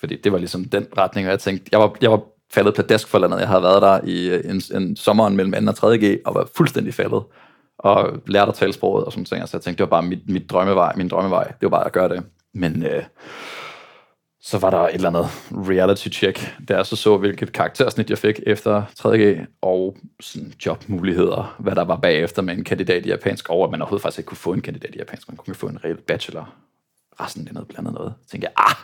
Fordi 0.00 0.16
det 0.16 0.32
var 0.32 0.38
ligesom 0.38 0.64
den 0.64 0.86
retning, 0.98 1.26
og 1.26 1.30
jeg 1.30 1.40
tænkte, 1.40 1.68
jeg 1.72 1.80
var, 1.80 1.96
jeg 2.02 2.10
var 2.10 2.20
faldet 2.52 2.74
pladask 2.74 3.08
for 3.08 3.18
landet. 3.18 3.40
Jeg 3.40 3.48
havde 3.48 3.62
været 3.62 3.82
der 3.82 4.00
i 4.04 4.28
øh, 4.28 4.50
en, 4.50 4.82
en 4.82 4.96
sommeren 4.96 5.36
mellem 5.36 5.66
2. 5.66 5.68
og 5.68 5.76
3. 5.76 5.98
G, 5.98 6.18
og 6.24 6.34
var 6.34 6.48
fuldstændig 6.56 6.94
faldet 6.94 7.22
og 7.78 8.22
lærte 8.26 8.48
at 8.48 8.54
tale 8.54 8.72
sproget 8.72 9.04
og 9.04 9.12
sådan 9.12 9.24
ting. 9.24 9.48
Så 9.48 9.56
jeg 9.56 9.62
tænkte, 9.62 9.84
det 9.84 9.90
var 9.90 10.00
bare 10.00 10.08
mit, 10.08 10.28
mit 10.28 10.50
drømmevej, 10.50 10.92
min 10.96 11.08
drømmevej. 11.08 11.44
Det 11.44 11.62
var 11.62 11.68
bare 11.68 11.86
at 11.86 11.92
gøre 11.92 12.08
det. 12.08 12.22
Men 12.54 12.82
øh, 12.82 13.02
så 14.40 14.58
var 14.58 14.70
der 14.70 14.78
et 14.78 14.94
eller 14.94 15.08
andet 15.08 15.26
reality 15.52 16.08
check, 16.08 16.54
der 16.68 16.82
så 16.82 16.96
så, 16.96 17.16
hvilket 17.16 17.52
karaktersnit 17.52 18.10
jeg 18.10 18.18
fik 18.18 18.40
efter 18.46 18.82
3G, 19.00 19.46
og 19.60 19.96
sådan 20.20 20.52
jobmuligheder, 20.66 21.56
hvad 21.58 21.74
der 21.74 21.84
var 21.84 21.96
bagefter 21.96 22.42
med 22.42 22.54
en 22.54 22.64
kandidat 22.64 23.06
i 23.06 23.08
japansk, 23.08 23.48
og 23.48 23.64
at 23.64 23.70
man 23.70 23.82
overhovedet 23.82 24.02
faktisk 24.02 24.18
ikke 24.18 24.28
kunne 24.28 24.36
få 24.36 24.52
en 24.52 24.60
kandidat 24.60 24.94
i 24.94 24.98
japansk, 24.98 25.28
man 25.28 25.36
kunne 25.36 25.54
få 25.54 25.66
en 25.66 25.84
reel 25.84 25.96
bachelor. 25.96 26.54
Resten 27.20 27.42
det 27.42 27.50
er 27.50 27.54
noget 27.54 27.68
blandet 27.68 27.94
noget. 27.94 28.14
Så 28.22 28.30
tænkte 28.30 28.44
jeg, 28.44 28.52
ah, 28.56 28.76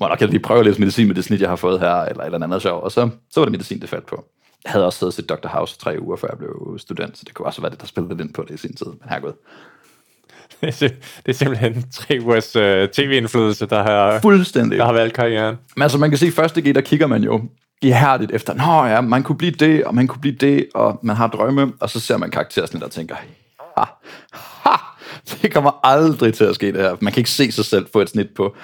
må 0.00 0.08
nok 0.08 0.20
lige 0.20 0.40
prøve 0.40 0.60
at 0.60 0.66
læse 0.66 0.80
medicin 0.80 1.06
med 1.06 1.14
det 1.14 1.24
snit, 1.24 1.40
jeg 1.40 1.48
har 1.48 1.56
fået 1.56 1.80
her, 1.80 1.94
eller 1.94 2.24
eller 2.24 2.42
andet 2.42 2.62
sjov. 2.62 2.82
Og 2.82 2.92
så, 2.92 3.10
så 3.30 3.40
var 3.40 3.44
det 3.44 3.52
medicin, 3.52 3.80
det 3.80 3.88
faldt 3.88 4.06
på. 4.06 4.24
Jeg 4.64 4.72
havde 4.72 4.86
også 4.86 4.98
siddet 4.98 5.14
til 5.14 5.24
Dr. 5.24 5.48
House 5.48 5.78
tre 5.78 5.96
uger, 6.00 6.16
før 6.16 6.28
jeg 6.28 6.38
blev 6.38 6.78
student, 6.78 7.18
så 7.18 7.24
det 7.26 7.34
kunne 7.34 7.46
også 7.46 7.60
være 7.60 7.70
det, 7.70 7.80
der 7.80 7.86
spillede 7.86 8.14
lidt 8.14 8.20
ind 8.20 8.34
på 8.34 8.42
det 8.42 8.54
i 8.54 8.56
sin 8.56 8.76
tid. 8.76 8.86
Men 8.86 9.08
herregud. 9.08 9.32
det 10.62 11.00
er 11.26 11.32
simpelthen 11.32 11.84
tre 11.92 12.18
ugers 12.20 12.56
uh, 12.56 12.62
tv-indflydelse, 12.92 13.66
der 13.66 13.82
har, 13.82 14.20
Fuldstændig. 14.20 14.78
der 14.78 14.84
har 14.84 14.92
valgt 14.92 15.14
karrieren. 15.14 15.56
Men 15.76 15.82
altså, 15.82 15.98
man 15.98 16.10
kan 16.10 16.18
se, 16.18 16.26
at 16.26 16.32
første 16.32 16.60
G, 16.60 16.74
der 16.74 16.80
kigger 16.80 17.06
man 17.06 17.22
jo 17.22 17.40
ihærdigt 17.82 18.30
efter, 18.30 18.54
nå 18.54 18.84
ja, 18.86 19.00
man 19.00 19.22
kunne 19.22 19.38
blive 19.38 19.52
det, 19.52 19.84
og 19.84 19.94
man 19.94 20.06
kunne 20.06 20.20
blive 20.20 20.34
det, 20.34 20.68
og 20.74 20.98
man 21.02 21.16
har 21.16 21.26
drømme, 21.26 21.72
og 21.80 21.90
så 21.90 22.00
ser 22.00 22.16
man 22.16 22.30
karaktersnit 22.30 22.82
og 22.82 22.90
tænker, 22.90 23.14
ha, 23.76 23.84
ha, 24.32 24.76
det 25.42 25.52
kommer 25.52 25.86
aldrig 25.86 26.34
til 26.34 26.44
at 26.44 26.54
ske 26.54 26.66
det 26.66 26.80
her. 26.80 26.96
Man 27.00 27.12
kan 27.12 27.20
ikke 27.20 27.30
se 27.30 27.52
sig 27.52 27.64
selv 27.64 27.86
få 27.92 28.00
et 28.00 28.08
snit 28.08 28.28
på 28.36 28.56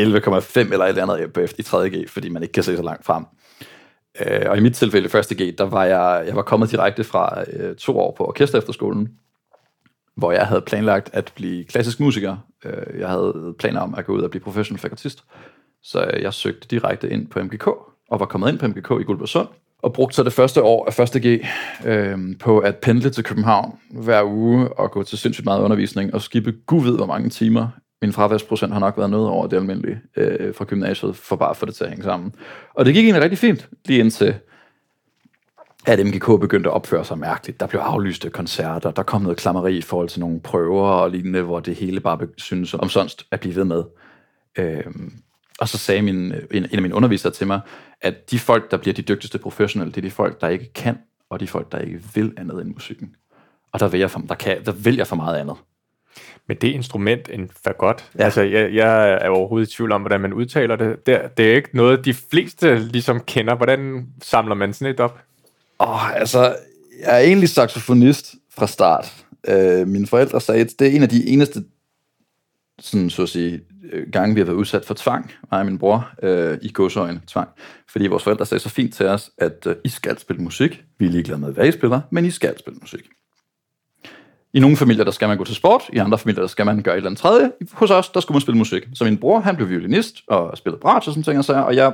11,5 0.00 0.02
eller 0.02 0.84
et 0.84 0.88
eller 0.88 1.02
andet 1.02 1.32
på 1.32 1.40
i 1.58 1.62
3. 1.62 1.90
G, 1.90 2.08
fordi 2.08 2.28
man 2.28 2.42
ikke 2.42 2.52
kan 2.52 2.62
se 2.62 2.76
så 2.76 2.82
langt 2.82 3.06
frem. 3.06 3.24
Øh, 4.20 4.50
og 4.50 4.56
i 4.56 4.60
mit 4.60 4.74
tilfælde, 4.74 5.08
første 5.08 5.34
G, 5.34 5.58
der 5.58 5.64
var 5.64 5.84
jeg, 5.84 6.24
jeg 6.26 6.36
var 6.36 6.42
kommet 6.42 6.70
direkte 6.70 7.04
fra 7.04 7.44
øh, 7.52 7.76
to 7.76 7.98
år 7.98 8.14
på 8.18 8.24
orkester 8.24 8.58
efterskolen, 8.58 9.08
hvor 10.16 10.32
jeg 10.32 10.46
havde 10.46 10.60
planlagt 10.60 11.10
at 11.12 11.32
blive 11.34 11.64
klassisk 11.64 12.00
musiker. 12.00 12.36
Øh, 12.64 13.00
jeg 13.00 13.08
havde 13.08 13.54
planer 13.58 13.80
om 13.80 13.94
at 13.94 14.06
gå 14.06 14.12
ud 14.12 14.22
og 14.22 14.30
blive 14.30 14.42
professionel 14.42 14.80
fakultist. 14.80 15.24
Så 15.82 16.10
øh, 16.14 16.22
jeg 16.22 16.34
søgte 16.34 16.68
direkte 16.68 17.10
ind 17.10 17.26
på 17.26 17.42
MGK, 17.42 17.66
og 18.10 18.20
var 18.20 18.26
kommet 18.26 18.48
ind 18.48 18.58
på 18.58 18.66
MGK 18.66 19.00
i 19.00 19.04
Guldborgsund, 19.04 19.48
og 19.82 19.92
brugte 19.92 20.16
så 20.16 20.22
det 20.22 20.32
første 20.32 20.62
år 20.62 20.86
af 20.86 21.16
1. 21.16 21.22
G 21.22 21.44
øh, 21.86 22.18
på 22.40 22.58
at 22.58 22.76
pendle 22.76 23.10
til 23.10 23.24
København 23.24 23.78
hver 23.90 24.22
uge 24.24 24.68
og 24.68 24.90
gå 24.90 25.02
til 25.02 25.18
sindssygt 25.18 25.44
meget 25.44 25.60
undervisning 25.60 26.14
og 26.14 26.22
skippe 26.22 26.52
gud 26.66 26.84
ved 26.84 26.96
hvor 26.96 27.06
mange 27.06 27.30
timer. 27.30 27.68
Min 28.02 28.12
fraværsprocent 28.12 28.72
har 28.72 28.80
nok 28.80 28.98
været 28.98 29.10
noget 29.10 29.28
over 29.28 29.46
det 29.46 29.56
almindelige 29.56 30.00
øh, 30.16 30.54
fra 30.54 30.64
gymnasiet, 30.64 31.16
for 31.16 31.36
bare 31.36 31.50
at 31.50 31.56
få 31.56 31.66
det 31.66 31.74
til 31.74 31.84
at 31.84 31.90
hænge 31.90 32.04
sammen. 32.04 32.34
Og 32.74 32.84
det 32.84 32.94
gik 32.94 33.04
egentlig 33.04 33.22
rigtig 33.22 33.38
fint, 33.38 33.68
lige 33.84 34.00
indtil 34.00 34.34
at 35.86 36.06
MGK 36.06 36.40
begyndte 36.40 36.70
at 36.70 36.74
opføre 36.74 37.04
sig 37.04 37.18
mærkeligt. 37.18 37.60
Der 37.60 37.66
blev 37.66 37.80
aflyste 37.80 38.30
koncerter, 38.30 38.90
der 38.90 39.02
kom 39.02 39.22
noget 39.22 39.38
klammeri 39.38 39.76
i 39.78 39.82
forhold 39.82 40.08
til 40.08 40.20
nogle 40.20 40.40
prøver 40.40 40.88
og 40.88 41.10
lignende, 41.10 41.42
hvor 41.42 41.60
det 41.60 41.76
hele 41.76 42.00
bare 42.00 42.18
synes 42.36 42.74
om 42.74 42.88
sådan 42.88 43.10
at 43.30 43.40
blive 43.40 43.56
ved 43.56 43.64
med. 43.64 43.84
Øhm, 44.58 45.12
og 45.60 45.68
så 45.68 45.78
sagde 45.78 46.02
min, 46.02 46.16
en, 46.16 46.34
en 46.50 46.68
af 46.72 46.82
mine 46.82 46.94
undervisere 46.94 47.32
til 47.32 47.46
mig, 47.46 47.60
at 48.00 48.30
de 48.30 48.38
folk, 48.38 48.70
der 48.70 48.76
bliver 48.76 48.94
de 48.94 49.02
dygtigste 49.02 49.38
professionelle, 49.38 49.92
det 49.92 49.98
er 49.98 50.02
de 50.02 50.10
folk, 50.10 50.40
der 50.40 50.48
ikke 50.48 50.72
kan, 50.72 50.98
og 51.30 51.40
de 51.40 51.46
folk, 51.46 51.72
der 51.72 51.78
ikke 51.78 52.00
vil 52.14 52.34
andet 52.36 52.60
end 52.60 52.68
musikken. 52.74 53.14
Og 53.72 53.80
der 53.80 53.88
vil 53.88 54.00
jeg 54.00 54.10
for, 54.10 54.20
der 54.20 54.34
kan, 54.34 54.64
der 54.64 54.72
vil 54.72 54.96
jeg 54.96 55.06
for 55.06 55.16
meget 55.16 55.36
andet. 55.36 55.56
Men 56.48 56.56
det 56.56 56.68
instrument, 56.68 57.28
en 57.32 57.50
fagot, 57.64 58.10
ja. 58.18 58.24
altså 58.24 58.42
jeg, 58.42 58.74
jeg 58.74 59.12
er 59.12 59.28
overhovedet 59.28 59.72
i 59.72 59.76
tvivl 59.76 59.92
om, 59.92 60.00
hvordan 60.00 60.20
man 60.20 60.32
udtaler 60.32 60.76
det. 60.76 61.06
Det, 61.06 61.20
det 61.36 61.50
er 61.50 61.56
ikke 61.56 61.76
noget, 61.76 62.04
de 62.04 62.14
fleste 62.14 62.78
ligesom 62.78 63.20
kender. 63.20 63.54
Hvordan 63.54 64.06
samler 64.22 64.54
man 64.54 64.72
sådan 64.72 64.94
et 64.94 65.00
op? 65.00 65.25
Åh, 65.80 65.88
oh, 65.88 66.16
altså, 66.16 66.56
jeg 67.00 67.14
er 67.14 67.18
egentlig 67.18 67.48
saxofonist 67.48 68.34
fra 68.50 68.66
start. 68.66 69.24
Øh, 69.48 69.88
mine 69.88 70.06
forældre 70.06 70.40
sagde, 70.40 70.60
at 70.60 70.72
det 70.78 70.86
er 70.86 70.90
en 70.90 71.02
af 71.02 71.08
de 71.08 71.28
eneste 71.28 71.64
sådan, 72.78 73.10
så 73.10 73.22
at 73.22 73.28
sige, 73.28 73.60
øh, 73.92 74.10
gange, 74.12 74.34
vi 74.34 74.40
har 74.40 74.44
været 74.44 74.56
udsat 74.56 74.84
for 74.84 74.94
tvang, 74.94 75.32
mig 75.52 75.60
og 75.60 75.66
min 75.66 75.78
bror, 75.78 76.10
øh, 76.22 76.58
i 76.62 76.72
godsøjne 76.72 77.20
tvang. 77.26 77.48
Fordi 77.88 78.06
vores 78.06 78.22
forældre 78.22 78.46
sagde 78.46 78.62
så 78.62 78.68
fint 78.68 78.94
til 78.94 79.06
os, 79.06 79.30
at 79.38 79.66
øh, 79.66 79.76
I 79.84 79.88
skal 79.88 80.18
spille 80.18 80.42
musik. 80.42 80.84
Vi 80.98 81.06
er 81.06 81.10
ligeglade 81.10 81.40
med, 81.40 81.52
hvad 81.52 81.68
I 81.68 81.72
spiller, 81.72 82.00
men 82.10 82.24
I 82.24 82.30
skal 82.30 82.58
spille 82.58 82.78
musik. 82.80 83.00
I 84.52 84.60
nogle 84.60 84.76
familier, 84.76 85.04
der 85.04 85.10
skal 85.10 85.28
man 85.28 85.38
gå 85.38 85.44
til 85.44 85.54
sport, 85.54 85.82
i 85.92 85.98
andre 85.98 86.18
familier, 86.18 86.40
der 86.40 86.48
skal 86.48 86.66
man 86.66 86.82
gøre 86.82 86.94
et 86.94 86.96
eller 86.96 87.08
andet 87.08 87.20
tredje. 87.20 87.52
Hos 87.72 87.90
os, 87.90 88.08
der 88.08 88.20
skulle 88.20 88.34
man 88.34 88.40
spille 88.40 88.58
musik. 88.58 88.82
Så 88.94 89.04
min 89.04 89.18
bror, 89.18 89.40
han 89.40 89.56
blev 89.56 89.68
violinist 89.68 90.22
og 90.28 90.58
spillede 90.58 90.80
bratsch 90.80 91.08
og 91.08 91.12
sådan 91.12 91.22
ting, 91.22 91.38
og, 91.38 91.44
så, 91.44 91.54
og 91.54 91.76
jeg 91.76 91.92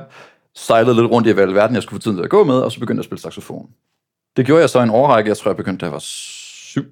sejlede 0.55 0.95
lidt 0.95 1.11
rundt 1.11 1.27
i 1.27 1.31
hvad 1.31 1.47
verden, 1.47 1.75
jeg 1.75 1.83
skulle 1.83 1.99
få 1.99 2.03
tiden 2.03 2.17
til 2.17 2.23
at 2.23 2.29
gå 2.29 2.43
med, 2.43 2.55
og 2.55 2.71
så 2.71 2.79
begyndte 2.79 2.99
jeg 2.99 3.01
at 3.01 3.05
spille 3.05 3.21
saxofon. 3.21 3.69
Det 4.37 4.45
gjorde 4.45 4.61
jeg 4.61 4.69
så 4.69 4.81
en 4.81 4.89
årrække, 4.89 5.27
jeg 5.27 5.37
tror, 5.37 5.51
jeg 5.51 5.57
begyndte, 5.57 5.81
da 5.81 5.85
jeg 5.85 5.93
var 5.93 5.99
syv, 5.99 6.85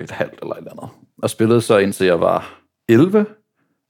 et 0.00 0.10
halvt 0.10 0.38
eller 0.42 0.54
et 0.54 0.58
eller 0.58 0.70
andet. 0.70 0.88
Og 1.22 1.30
spillede 1.30 1.60
så 1.60 1.78
indtil 1.78 2.06
jeg 2.06 2.20
var 2.20 2.60
11, 2.88 3.26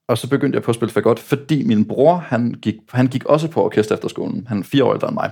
og 0.08 0.18
så 0.18 0.28
begyndte 0.28 0.56
jeg 0.56 0.62
på 0.62 0.70
at 0.70 0.74
spille 0.74 0.92
fagot, 0.92 1.18
fordi 1.18 1.62
min 1.62 1.88
bror, 1.88 2.16
han 2.16 2.54
gik, 2.62 2.74
han 2.90 3.06
gik 3.06 3.24
også 3.24 3.48
på 3.48 3.64
orkester 3.64 3.94
efter 3.94 4.08
skolen. 4.08 4.46
Han 4.48 4.58
er 4.58 4.62
fire 4.62 4.84
år 4.84 4.94
ældre 4.94 5.08
end 5.08 5.14
mig. 5.14 5.30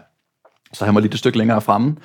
Så 0.72 0.84
han 0.84 0.94
var 0.94 1.00
lige 1.00 1.12
et 1.12 1.18
stykke 1.18 1.38
længere 1.38 1.60
fremme. 1.60 1.96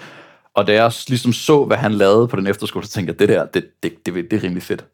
Og 0.54 0.68
da 0.68 0.74
jeg 0.74 0.92
ligesom 1.08 1.34
så, 1.34 1.64
hvad 1.64 1.78
han 1.78 1.94
lavede 1.94 2.28
på 2.28 2.36
den 2.36 2.48
efterskole, 2.48 2.86
så 2.86 2.92
tænkte 2.92 3.12
jeg, 3.12 3.20
det 3.20 3.30
der, 3.30 3.46
det, 3.46 3.84
det, 3.84 4.06
det, 4.06 4.14
det 4.32 4.34
er 4.34 4.44
rimelig 4.44 4.64
fedt. 4.64 4.86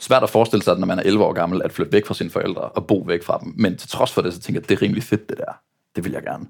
Svært 0.00 0.22
at 0.22 0.30
forestille 0.30 0.62
sig, 0.62 0.72
at 0.72 0.78
når 0.78 0.86
man 0.86 0.98
er 0.98 1.02
11 1.02 1.24
år 1.24 1.32
gammel, 1.32 1.62
at 1.62 1.72
flytte 1.72 1.92
væk 1.92 2.06
fra 2.06 2.14
sine 2.14 2.30
forældre 2.30 2.62
og 2.62 2.86
bo 2.86 2.98
væk 3.06 3.22
fra 3.22 3.38
dem. 3.44 3.54
Men 3.56 3.76
til 3.76 3.88
trods 3.88 4.12
for 4.12 4.22
det, 4.22 4.34
så 4.34 4.40
tænker 4.40 4.60
jeg, 4.60 4.68
det 4.68 4.74
er 4.74 4.82
rimelig 4.82 5.02
fedt, 5.02 5.28
det 5.28 5.38
der. 5.38 5.52
Det 5.96 6.04
vil 6.04 6.12
jeg 6.12 6.22
gerne. 6.22 6.46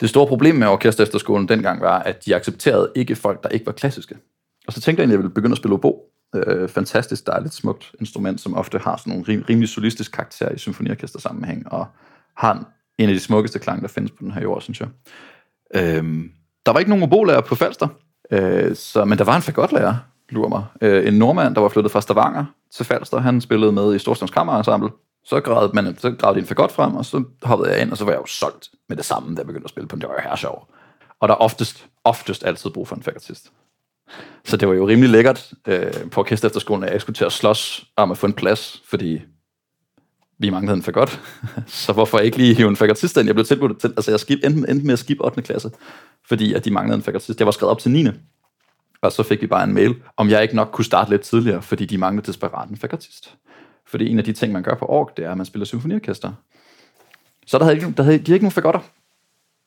Det 0.00 0.08
store 0.08 0.26
problem 0.26 0.54
med 0.54 0.66
orkester 0.66 1.04
efterskolen 1.04 1.48
dengang 1.48 1.80
var, 1.80 1.98
at 1.98 2.24
de 2.24 2.36
accepterede 2.36 2.92
ikke 2.94 3.16
folk, 3.16 3.42
der 3.42 3.48
ikke 3.48 3.66
var 3.66 3.72
klassiske. 3.72 4.14
Og 4.66 4.72
så 4.72 4.80
tænkte 4.80 5.00
jeg, 5.00 5.08
at 5.08 5.10
jeg 5.10 5.18
ville 5.18 5.34
begynde 5.34 5.52
at 5.52 5.58
spille 5.58 5.74
obo. 5.74 6.02
Øh, 6.34 6.68
fantastisk 6.68 7.26
dejligt, 7.26 7.54
smukt 7.54 7.92
instrument, 8.00 8.40
som 8.40 8.54
ofte 8.54 8.78
har 8.78 8.96
sådan 8.96 9.10
nogle 9.10 9.24
rim, 9.28 9.44
rimelig 9.48 9.68
solistisk 9.68 10.12
karakter 10.12 10.50
i 10.50 10.58
symfoniorkester 10.58 11.20
sammenhæng, 11.20 11.72
og 11.72 11.86
har 12.36 12.64
en 12.98 13.08
af 13.08 13.14
de 13.14 13.20
smukkeste 13.20 13.58
klang, 13.58 13.82
der 13.82 13.88
findes 13.88 14.10
på 14.10 14.16
den 14.20 14.30
her 14.30 14.42
jord, 14.42 14.60
synes 14.60 14.80
jeg. 14.80 14.88
Øh, 15.74 16.24
der 16.66 16.72
var 16.72 16.78
ikke 16.78 16.90
nogen 16.90 17.04
obolærer 17.04 17.40
på 17.40 17.54
Falster, 17.54 17.88
øh, 18.30 18.76
så, 18.76 19.04
men 19.04 19.18
der 19.18 19.24
var 19.24 19.36
en 19.36 19.42
fagotlærer, 19.42 19.94
lurer 20.28 20.48
mig. 20.48 20.64
Øh, 20.80 21.08
en 21.08 21.14
nordmand, 21.14 21.54
der 21.54 21.60
var 21.60 21.68
flyttet 21.68 21.92
fra 21.92 22.00
Stavanger 22.00 22.44
til 22.72 22.86
Falster, 22.86 23.18
han 23.18 23.40
spillede 23.40 23.72
med 23.72 23.94
i 23.94 23.98
Storstrøms 23.98 24.30
Kammerensemble. 24.30 24.90
Så 25.28 25.40
gravede, 25.40 25.72
man, 25.74 25.98
så 25.98 26.10
gravede 26.10 26.40
de 26.40 26.46
en 26.50 26.54
godt 26.54 26.72
frem, 26.72 26.96
og 26.96 27.04
så 27.04 27.24
hoppede 27.42 27.70
jeg 27.70 27.82
ind, 27.82 27.90
og 27.90 27.96
så 27.96 28.04
var 28.04 28.12
jeg 28.12 28.20
jo 28.20 28.26
solgt 28.26 28.68
med 28.88 28.96
det 28.96 29.04
samme, 29.04 29.34
da 29.34 29.38
jeg 29.38 29.46
begyndte 29.46 29.64
at 29.66 29.70
spille 29.70 29.88
på 29.88 29.96
en 29.96 30.02
her 30.22 30.36
show. 30.36 30.54
Og 31.20 31.28
der 31.28 31.34
er 31.34 31.38
oftest, 31.38 31.86
oftest 32.04 32.44
altid 32.44 32.70
brug 32.70 32.88
for 32.88 32.96
en 32.96 33.02
fagotist. 33.02 33.52
Så 34.44 34.56
det 34.56 34.68
var 34.68 34.74
jo 34.74 34.88
rimelig 34.88 35.10
lækkert 35.10 35.52
øh, 35.66 36.10
på 36.10 36.20
orkester 36.20 36.48
efterskolen, 36.48 36.84
at 36.84 36.92
jeg 36.92 37.00
skulle 37.00 37.16
til 37.16 37.24
at 37.24 37.32
slås 37.32 37.86
om 37.96 38.10
at 38.10 38.18
få 38.18 38.26
en 38.26 38.32
plads, 38.32 38.82
fordi 38.90 39.22
vi 40.38 40.50
manglede 40.50 40.76
en 40.76 40.82
fagot. 40.82 41.20
så 41.66 41.92
hvorfor 41.92 42.18
ikke 42.18 42.36
lige 42.36 42.54
hive 42.54 42.68
en 42.68 42.76
fagotist 42.76 43.16
ind? 43.16 43.26
Jeg 43.26 43.34
blev 43.34 43.44
tilbudt 43.44 43.80
til, 43.80 43.88
altså 43.96 44.10
jeg 44.10 44.20
skib, 44.20 44.38
endte, 44.44 44.70
endte 44.70 44.86
med 44.86 44.92
at 44.92 44.98
skifte 44.98 45.22
8. 45.22 45.42
klasse, 45.42 45.70
fordi 46.28 46.54
at 46.54 46.64
de 46.64 46.70
manglede 46.70 46.96
en 46.96 47.02
fagotist. 47.02 47.38
Jeg 47.38 47.46
var 47.46 47.52
skrevet 47.52 47.70
op 47.70 47.78
til 47.78 47.90
9. 47.90 48.06
Og 49.02 49.12
så 49.12 49.22
fik 49.22 49.42
vi 49.42 49.46
bare 49.46 49.64
en 49.64 49.74
mail, 49.74 49.94
om 50.16 50.28
jeg 50.28 50.42
ikke 50.42 50.56
nok 50.56 50.68
kunne 50.72 50.84
starte 50.84 51.10
lidt 51.10 51.22
tidligere, 51.22 51.62
fordi 51.62 51.84
de 51.84 51.98
manglede 51.98 52.26
desperat 52.26 52.68
en 52.68 52.76
fagotist. 52.76 53.36
Fordi 53.88 54.10
en 54.10 54.18
af 54.18 54.24
de 54.24 54.32
ting, 54.32 54.52
man 54.52 54.62
gør 54.62 54.74
på 54.74 54.86
ork, 54.86 55.16
det 55.16 55.24
er, 55.24 55.30
at 55.30 55.36
man 55.36 55.46
spiller 55.46 55.66
symfoniorkester. 55.66 56.32
Så 57.46 57.58
der 57.58 57.64
havde, 57.64 57.76
ikke, 57.76 57.92
der 57.96 58.02
havde 58.02 58.18
de 58.18 58.24
havde 58.24 58.34
ikke 58.34 58.44
nogen 58.44 58.52
fagotter 58.52 58.80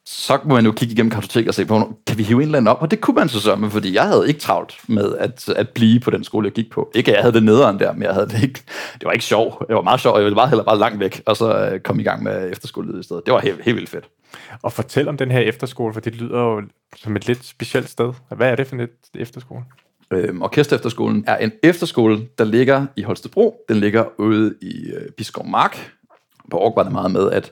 så 0.06 0.40
må 0.46 0.56
man 0.56 0.66
jo 0.66 0.72
kigge 0.72 0.94
igennem 0.94 1.12
kartoteket 1.12 1.48
og 1.48 1.54
se 1.54 1.66
på, 1.66 1.94
kan 2.08 2.18
vi 2.18 2.24
hive 2.24 2.38
en 2.38 2.42
eller 2.42 2.58
anden 2.58 2.68
op? 2.68 2.82
Og 2.82 2.92
det 2.92 3.02
kunne 3.02 3.16
man 3.16 3.30
så 3.30 3.40
så, 3.40 3.56
men 3.56 3.72
fordi 3.72 3.94
jeg 3.94 4.04
havde 4.04 4.28
ikke 4.28 4.40
travlt 4.40 4.76
med 4.88 5.18
at, 5.18 5.50
at 5.50 5.70
blive 5.70 6.00
på 6.00 6.12
den 6.12 6.24
skole, 6.24 6.46
jeg 6.46 6.54
gik 6.54 6.72
på. 6.72 6.92
Ikke 6.96 7.12
at 7.12 7.16
jeg 7.16 7.24
havde 7.24 7.34
det 7.34 7.44
nederen 7.44 7.80
der, 7.80 7.94
men 7.94 8.04
jeg 8.04 8.14
havde 8.14 8.28
det 8.28 8.44
ikke. 8.44 8.64
Det 8.94 9.06
var 9.06 9.12
ikke 9.12 9.26
sjov. 9.26 9.66
Det 9.68 9.76
var 9.76 9.82
meget 9.82 10.00
sjovt, 10.00 10.16
jeg 10.16 10.24
ville 10.24 10.36
bare 10.36 10.48
heller 10.50 10.64
bare 10.64 10.80
langt 10.80 11.00
væk, 11.00 11.22
og 11.26 11.38
så 11.38 11.70
kom 11.72 11.80
komme 11.84 12.02
i 12.02 12.06
gang 12.06 12.24
med 12.24 12.52
efterskole 12.52 13.00
i 13.00 13.04
stedet. 13.04 13.26
Det 13.26 13.34
var 13.34 13.40
helt, 13.40 13.64
helt 13.64 13.76
vildt 13.76 13.90
fedt. 13.90 14.10
Og 14.62 14.74
fortæl 14.74 15.08
om 15.08 15.18
den 15.18 15.32
her 15.32 15.40
efterskole, 15.40 15.94
for 15.94 16.02
det 16.02 16.16
lyder 16.16 16.40
jo 16.40 16.62
som 16.98 17.16
et 17.16 17.28
lidt 17.28 17.46
specielt 17.46 17.90
sted. 17.90 18.14
Hvad 18.36 18.52
er 18.52 18.56
det 18.56 18.68
for 18.68 18.76
et 18.76 18.90
efterskole? 19.16 19.64
Øhm, 20.12 20.42
Orkesterefterskolen 20.42 21.24
er 21.28 21.38
en 21.38 21.52
efterskole, 21.64 22.28
der 22.38 22.44
ligger 22.44 22.86
i 22.96 23.02
Holstebro. 23.02 23.66
Den 23.70 23.78
ligger 23.78 24.06
ude 24.18 24.56
i 24.62 24.92
øh, 24.92 25.12
Biskov 25.18 25.48
Mark. 25.48 25.92
På 26.52 26.58
Aarhus 26.58 26.76
var 26.76 26.84
det 26.84 26.92
meget 26.92 27.12
med, 27.12 27.32
at 27.32 27.52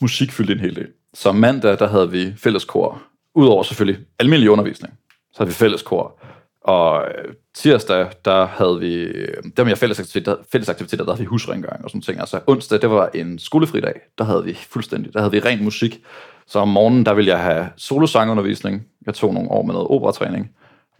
musik 0.00 0.32
fyldte 0.32 0.52
en 0.52 0.60
hel 0.60 0.76
del. 0.76 0.88
Så 1.14 1.32
mandag, 1.32 1.78
der 1.78 1.88
havde 1.88 2.10
vi 2.10 2.32
fælleskor. 2.36 3.02
Udover 3.34 3.62
selvfølgelig 3.62 4.04
almindelig 4.18 4.50
undervisning, 4.50 4.94
så 5.32 5.38
havde 5.38 5.48
vi 5.48 5.54
fælleskor. 5.54 6.20
Og 6.64 7.04
øh, 7.08 7.34
tirsdag, 7.54 8.10
der 8.24 8.46
havde 8.46 8.80
vi, 8.80 8.94
øh, 8.94 9.42
der 9.56 9.64
med 9.64 9.76
fælles 9.76 10.00
aktiviteter, 10.00 10.36
fælles 10.52 10.68
aktiviteter, 10.68 11.04
der 11.04 11.12
havde 11.12 11.20
vi 11.20 11.26
husrengøring 11.26 11.84
og 11.84 11.90
sådan 11.90 12.02
ting. 12.02 12.20
Altså 12.20 12.40
onsdag, 12.46 12.82
det 12.82 12.90
var 12.90 13.10
en 13.14 13.38
skolefri 13.38 13.80
dag. 13.80 14.00
Der 14.18 14.24
havde 14.24 14.44
vi 14.44 14.54
fuldstændig, 14.54 15.12
der 15.12 15.20
havde 15.20 15.32
vi 15.32 15.40
ren 15.40 15.64
musik. 15.64 16.02
Så 16.46 16.58
om 16.58 16.68
morgenen, 16.68 17.06
der 17.06 17.14
ville 17.14 17.30
jeg 17.30 17.40
have 17.40 17.68
solosangundervisning. 17.76 18.86
Jeg 19.06 19.14
tog 19.14 19.34
nogle 19.34 19.50
år 19.50 19.62
med 19.62 19.74
noget 19.74 19.88
operatræning. 19.88 20.50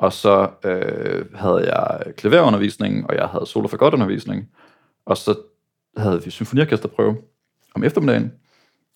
Og 0.03 0.13
så 0.13 0.51
øh, 0.65 1.25
havde 1.35 1.75
jeg 1.75 2.15
klaverundervisning, 2.17 3.11
og 3.11 3.17
jeg 3.17 3.27
havde 3.27 3.47
solo 3.47 3.69
for 3.69 3.77
godt 3.77 3.95
undervisning. 3.95 4.49
Og 5.07 5.17
så 5.17 5.35
havde 5.97 6.25
vi 6.25 6.31
symfoniorkesterprøve 6.31 7.17
om 7.75 7.85
eftermiddagen. 7.85 8.33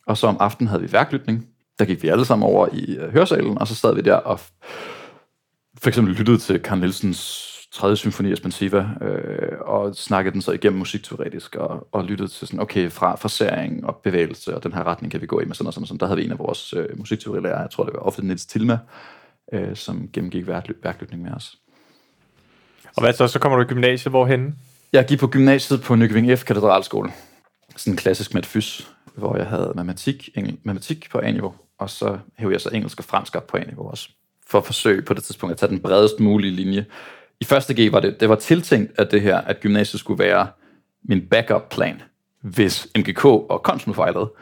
Og 0.07 0.17
så 0.17 0.27
om 0.27 0.37
aftenen 0.41 0.69
havde 0.69 0.83
vi 0.83 0.93
værklytning. 0.93 1.47
Der 1.79 1.85
gik 1.85 2.03
vi 2.03 2.09
alle 2.09 2.25
sammen 2.25 2.49
over 2.49 2.69
i 2.73 2.97
øh, 2.97 3.13
hørsalen, 3.13 3.59
og 3.59 3.69
så 3.69 3.75
sad 3.75 3.95
vi 3.95 4.01
der 4.01 4.15
og 4.15 4.41
for 5.79 5.89
eksempel 5.89 6.15
lyttede 6.15 6.39
til 6.39 6.61
Carl 6.61 6.79
Nielsens 6.79 7.53
tredje 7.73 7.97
symfoni 7.97 8.33
af 8.33 8.73
øh, 9.03 9.61
og 9.61 9.95
snakkede 9.95 10.33
den 10.33 10.43
så 10.43 10.53
igennem 10.53 10.79
musikteoretisk, 10.79 11.57
og, 11.57 11.89
og 11.93 12.05
lyttede 12.05 12.29
til 12.29 12.47
sådan, 12.47 12.61
okay, 12.61 12.91
fra 12.91 13.17
forsering 13.17 13.87
og 13.87 13.97
bevægelse, 13.97 14.57
og 14.57 14.63
den 14.63 14.73
her 14.73 14.87
retning 14.87 15.11
kan 15.11 15.21
vi 15.21 15.27
gå 15.27 15.41
i 15.41 15.45
med 15.45 15.55
sådan 15.55 15.67
og 15.67 15.75
sådan, 15.75 15.87
sådan. 15.87 16.01
Der 16.01 16.07
havde 16.07 16.19
vi 16.19 16.25
en 16.25 16.33
af 16.33 16.39
vores 16.39 16.73
øh, 16.73 16.99
musikteorilærer, 16.99 17.61
jeg 17.61 17.71
tror 17.71 17.85
det 17.85 17.95
var 17.95 18.01
ofte 18.01 18.27
Nils 18.27 18.47
Tilma, 18.47 18.79
øh, 19.53 19.77
som 19.77 20.09
gennemgik 20.13 20.47
værk, 20.47 20.69
værklytning 20.83 21.23
med 21.23 21.33
os. 21.33 21.59
Og 22.97 23.03
hvad 23.03 23.13
så? 23.13 23.29
Så 23.29 23.39
kommer 23.39 23.57
du 23.57 23.65
i 23.65 23.67
gymnasiet, 23.67 24.13
hvorhen? 24.13 24.59
Jeg 24.93 25.07
gik 25.07 25.19
på 25.19 25.27
gymnasiet 25.27 25.83
på 25.83 25.95
Nykøbing 25.95 26.39
F. 26.39 26.45
Katedralskole. 26.45 27.13
Sådan 27.77 27.93
en 27.93 27.97
klassisk 27.97 28.35
matfys 28.35 28.97
hvor 29.17 29.37
jeg 29.37 29.47
havde 29.47 29.73
matematik, 29.77 30.29
engel, 30.35 30.59
matematik 30.63 31.11
på 31.11 31.19
A-niveau, 31.19 31.55
og 31.79 31.91
så 31.91 32.19
hævde 32.39 32.53
jeg 32.53 32.61
så 32.61 32.71
engelsk 32.73 32.99
og 32.99 33.05
fransk 33.05 33.37
op 33.37 33.47
på 33.47 33.57
A-niveau 33.57 33.91
også, 33.91 34.09
for 34.47 34.59
at 34.59 34.67
forsøge 34.67 35.03
på 35.03 35.15
det 35.15 35.25
tidspunkt 35.25 35.53
at 35.53 35.59
tage 35.59 35.71
den 35.71 35.81
bredest 35.81 36.21
mulige 36.21 36.53
linje. 36.53 36.87
I 37.41 37.45
første 37.45 37.75
G 37.75 37.93
var 37.93 38.01
det, 38.01 38.21
det 38.21 38.29
var 38.29 38.35
tiltænkt, 38.35 39.01
at 39.01 39.11
det 39.11 39.23
her, 39.23 39.37
at 39.37 39.61
gymnasiet 39.61 40.01
skulle 40.01 40.25
være 40.25 40.49
min 41.09 41.27
backup 41.29 41.69
plan, 41.69 42.03
hvis 42.41 42.89
MGK 42.99 43.25
og 43.25 43.63
Konsum 43.63 43.95
fejlede. 43.95 44.33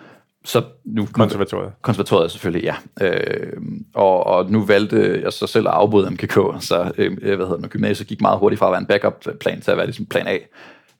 Så 0.44 0.62
nu, 0.84 1.06
konservatoriet. 1.12 1.72
Konservatoriet 1.82 2.30
selvfølgelig, 2.30 2.64
ja. 2.64 3.06
Øh, 3.06 3.52
og, 3.94 4.26
og 4.26 4.50
nu 4.50 4.64
valgte 4.64 5.20
jeg 5.24 5.32
så 5.32 5.46
selv 5.46 5.68
at 5.68 5.74
afbryde 5.74 6.10
MGK, 6.10 6.38
så 6.60 6.92
øh, 6.98 7.18
hvad 7.18 7.46
hedder 7.46 7.56
det, 7.56 7.70
gymnasiet 7.70 8.08
gik 8.08 8.20
meget 8.20 8.38
hurtigt 8.38 8.58
fra 8.58 8.66
at 8.66 8.72
være 8.72 8.80
en 8.80 8.86
backup 8.86 9.24
plan 9.40 9.60
til 9.60 9.70
at 9.70 9.76
være 9.76 9.86
ligesom 9.86 10.06
plan 10.06 10.26
A. 10.26 10.38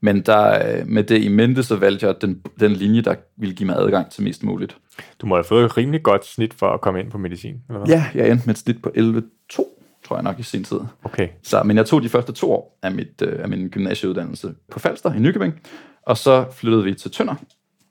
Men 0.01 0.21
der, 0.21 0.79
øh, 0.79 0.87
med 0.87 1.05
det 1.05 1.23
i 1.23 1.29
mente, 1.29 1.63
så 1.63 1.77
valgte 1.77 2.07
jeg 2.07 2.15
den, 2.21 2.43
den 2.61 2.73
linje, 2.73 3.01
der 3.01 3.15
ville 3.37 3.55
give 3.55 3.67
mig 3.67 3.77
adgang 3.77 4.11
til 4.11 4.23
mest 4.23 4.43
muligt. 4.43 4.77
Du 5.21 5.27
må 5.27 5.35
have 5.35 5.45
fået 5.45 5.65
et 5.65 5.77
rimelig 5.77 6.03
godt 6.03 6.27
snit 6.27 6.55
for 6.55 6.71
at 6.71 6.81
komme 6.81 7.01
ind 7.01 7.11
på 7.11 7.19
medicin, 7.19 7.55
eller 7.69 7.85
hvad? 7.85 7.95
Ja, 7.95 8.05
jeg 8.15 8.31
endte 8.31 8.47
med 8.47 8.55
et 8.55 8.59
snit 8.59 8.83
på 8.83 8.91
11,2, 8.97 9.57
tror 10.05 10.17
jeg 10.17 10.23
nok 10.23 10.39
i 10.39 10.43
sin 10.43 10.65
tid. 10.65 10.81
Okay. 11.05 11.29
Så, 11.43 11.63
men 11.63 11.77
jeg 11.77 11.87
tog 11.87 12.03
de 12.03 12.09
første 12.09 12.33
to 12.33 12.53
år 12.53 12.79
af, 12.83 12.93
mit, 12.93 13.23
øh, 13.23 13.43
af 13.43 13.49
min 13.49 13.69
gymnasieuddannelse 13.69 14.55
på 14.71 14.79
Falster 14.79 15.13
i 15.13 15.19
Nykøbing, 15.19 15.61
og 16.07 16.17
så 16.19 16.45
flyttede 16.53 16.85
vi 16.85 16.95
til 16.95 17.11
Tønder. 17.11 17.35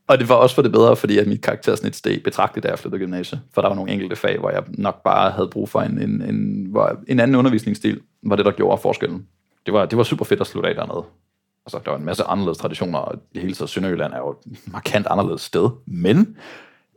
Og 0.08 0.20
det 0.20 0.30
var 0.30 0.36
også 0.36 0.56
for 0.56 0.62
det 0.62 0.72
bedre, 0.72 0.96
fordi 0.96 1.18
at 1.18 1.28
mit 1.28 1.42
karaktersnit 1.42 1.96
steg 1.96 2.24
betragteligt, 2.24 2.64
da 2.64 2.70
jeg 2.70 2.80
flyttede 2.80 3.00
gymnasiet. 3.00 3.42
For 3.54 3.62
der 3.62 3.68
var 3.68 3.76
nogle 3.76 3.92
enkelte 3.92 4.16
fag, 4.16 4.40
hvor 4.40 4.50
jeg 4.50 4.64
nok 4.68 5.04
bare 5.04 5.32
havde 5.32 5.48
brug 5.48 5.70
for 5.70 5.82
en, 5.82 6.02
en, 6.02 6.22
en, 6.22 6.68
hvor 6.70 7.00
en 7.08 7.20
anden 7.20 7.36
undervisningsstil, 7.36 8.02
var 8.24 8.36
det, 8.36 8.46
der 8.46 8.52
gjorde 8.52 8.82
forskellen. 8.82 9.28
Det 9.66 9.74
var, 9.74 9.86
det 9.86 9.98
var 9.98 10.04
super 10.04 10.26
fedt 10.26 10.42
at 10.42 10.48
slutte 10.48 10.70
af 10.70 10.76
dernede 10.76 11.06
altså, 11.66 11.80
der 11.86 11.92
var 11.92 11.98
en 11.98 12.06
masse 12.06 12.24
anderledes 12.24 12.58
traditioner, 12.58 13.00
og 13.00 13.22
det 13.34 13.42
hele 13.42 13.54
taget 13.54 13.70
Sønderjylland 13.70 14.14
er 14.14 14.18
jo 14.18 14.30
et 14.30 14.60
markant 14.66 15.08
anderledes 15.10 15.42
sted. 15.42 15.70
Men 15.86 16.38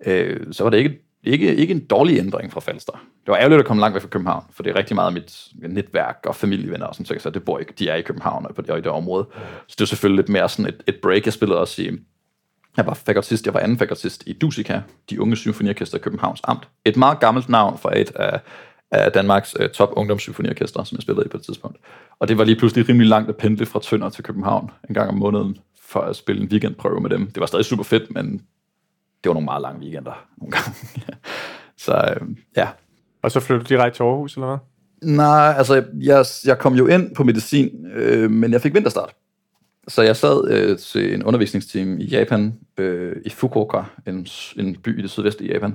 øh, 0.07 0.53
så 0.53 0.63
var 0.63 0.71
det 0.71 0.79
ikke, 0.79 1.03
ikke, 1.25 1.57
ikke 1.57 1.75
en 1.75 1.85
dårlig 1.85 2.19
ændring 2.19 2.53
fra 2.53 2.61
Falster. 2.61 2.93
Det 2.93 3.33
var 3.33 3.37
ærgerligt 3.37 3.61
at 3.61 3.67
komme 3.67 3.81
langt 3.81 3.95
væk 3.95 4.03
fra 4.03 4.09
København, 4.09 4.45
for 4.51 4.63
det 4.63 4.71
er 4.71 4.77
rigtig 4.77 4.95
meget 4.95 5.07
af 5.07 5.13
mit 5.13 5.49
netværk 5.55 6.19
og 6.27 6.37
familievenner 6.37 6.87
og 6.87 6.95
sådan 6.95 7.21
så 7.21 7.31
det 7.31 7.45
bor 7.45 7.59
ikke, 7.59 7.73
de 7.79 7.89
er 7.89 7.95
i 7.95 8.03
København 8.03 8.47
og 8.47 8.55
på 8.55 8.63
det, 8.63 8.71
og 8.71 8.79
i 8.79 8.81
det 8.81 8.91
område. 8.91 9.27
Så 9.67 9.75
det 9.79 9.81
var 9.81 9.87
selvfølgelig 9.87 10.17
lidt 10.17 10.29
mere 10.29 10.49
sådan 10.49 10.75
et, 10.75 10.83
et 10.87 10.97
break. 11.03 11.25
Jeg 11.25 11.33
spillede 11.33 11.61
også 11.61 11.83
i, 11.83 11.91
jeg 12.77 12.87
var 12.87 12.95
fakultist, 12.95 13.47
jeg 13.47 13.55
var 13.55 13.61
anden 13.61 13.79
fakultist 13.79 14.23
i 14.27 14.33
Dusika, 14.33 14.81
de 15.11 15.21
unge 15.21 15.37
symfoniorkester 15.37 15.99
i 15.99 16.01
Københavns 16.01 16.41
Amt. 16.45 16.69
Et 16.85 16.97
meget 16.97 17.21
gammelt 17.21 17.49
navn 17.49 17.79
for 17.79 17.91
et 17.91 18.11
af 18.11 18.41
af 18.91 19.13
Danmarks 19.13 19.57
øh, 19.61 19.71
top 19.71 19.93
ungdomssymfoniorkester, 19.93 20.85
som 20.85 20.97
jeg 20.97 21.03
spillede 21.03 21.27
i 21.27 21.29
på 21.29 21.37
et 21.37 21.43
tidspunkt. 21.43 21.79
Og 22.19 22.29
det 22.29 22.39
var 22.39 22.45
lige 22.45 22.59
pludselig 22.59 22.89
rimelig 22.89 23.09
langt 23.09 23.29
at 23.29 23.37
pendle 23.37 23.67
fra 23.67 23.81
Tønder 23.81 24.09
til 24.09 24.25
København 24.25 24.71
en 24.89 24.95
gang 24.95 25.11
om 25.11 25.17
måneden, 25.17 25.57
for 25.83 26.01
at 26.01 26.17
spille 26.17 26.43
en 26.43 26.49
weekendprøve 26.49 27.01
med 27.01 27.11
dem. 27.11 27.27
Det 27.27 27.41
var 27.41 27.47
stadig 27.47 27.65
super 27.65 27.85
fedt, 27.85 28.15
men 28.15 28.33
det 29.25 29.29
var 29.29 29.33
nogle 29.33 29.45
meget 29.45 29.63
lange 29.63 29.81
weekender 29.81 30.27
nogle 30.39 30.53
gange. 30.53 30.73
så 31.85 32.17
øh, 32.21 32.29
ja. 32.57 32.69
Og 33.23 33.31
så 33.33 33.41
flyttede 33.41 33.69
du 33.69 33.75
direkte 33.75 33.99
til 33.99 34.03
Aarhus, 34.03 34.35
eller 34.35 34.47
hvad? 34.47 34.59
Nej, 35.03 35.55
altså 35.57 35.85
jeg, 36.01 36.25
jeg 36.45 36.59
kom 36.59 36.75
jo 36.75 36.87
ind 36.87 37.15
på 37.15 37.25
medicin, 37.25 37.87
øh, 37.95 38.31
men 38.31 38.53
jeg 38.53 38.61
fik 38.61 38.75
vinterstart. 38.75 39.15
Så 39.89 40.03
jeg 40.03 40.17
sad 40.17 40.51
øh, 40.51 40.79
til 40.79 41.15
en 41.15 41.23
undervisningsteam 41.23 42.01
i 42.01 42.05
Japan, 42.05 42.59
øh, 42.79 43.17
i 43.25 43.31
Fukuoka, 43.31 43.83
en, 44.07 44.27
en 44.57 44.77
by 44.77 44.99
i 44.99 45.03
det 45.03 45.11
sydvestlige 45.11 45.53
Japan. 45.53 45.75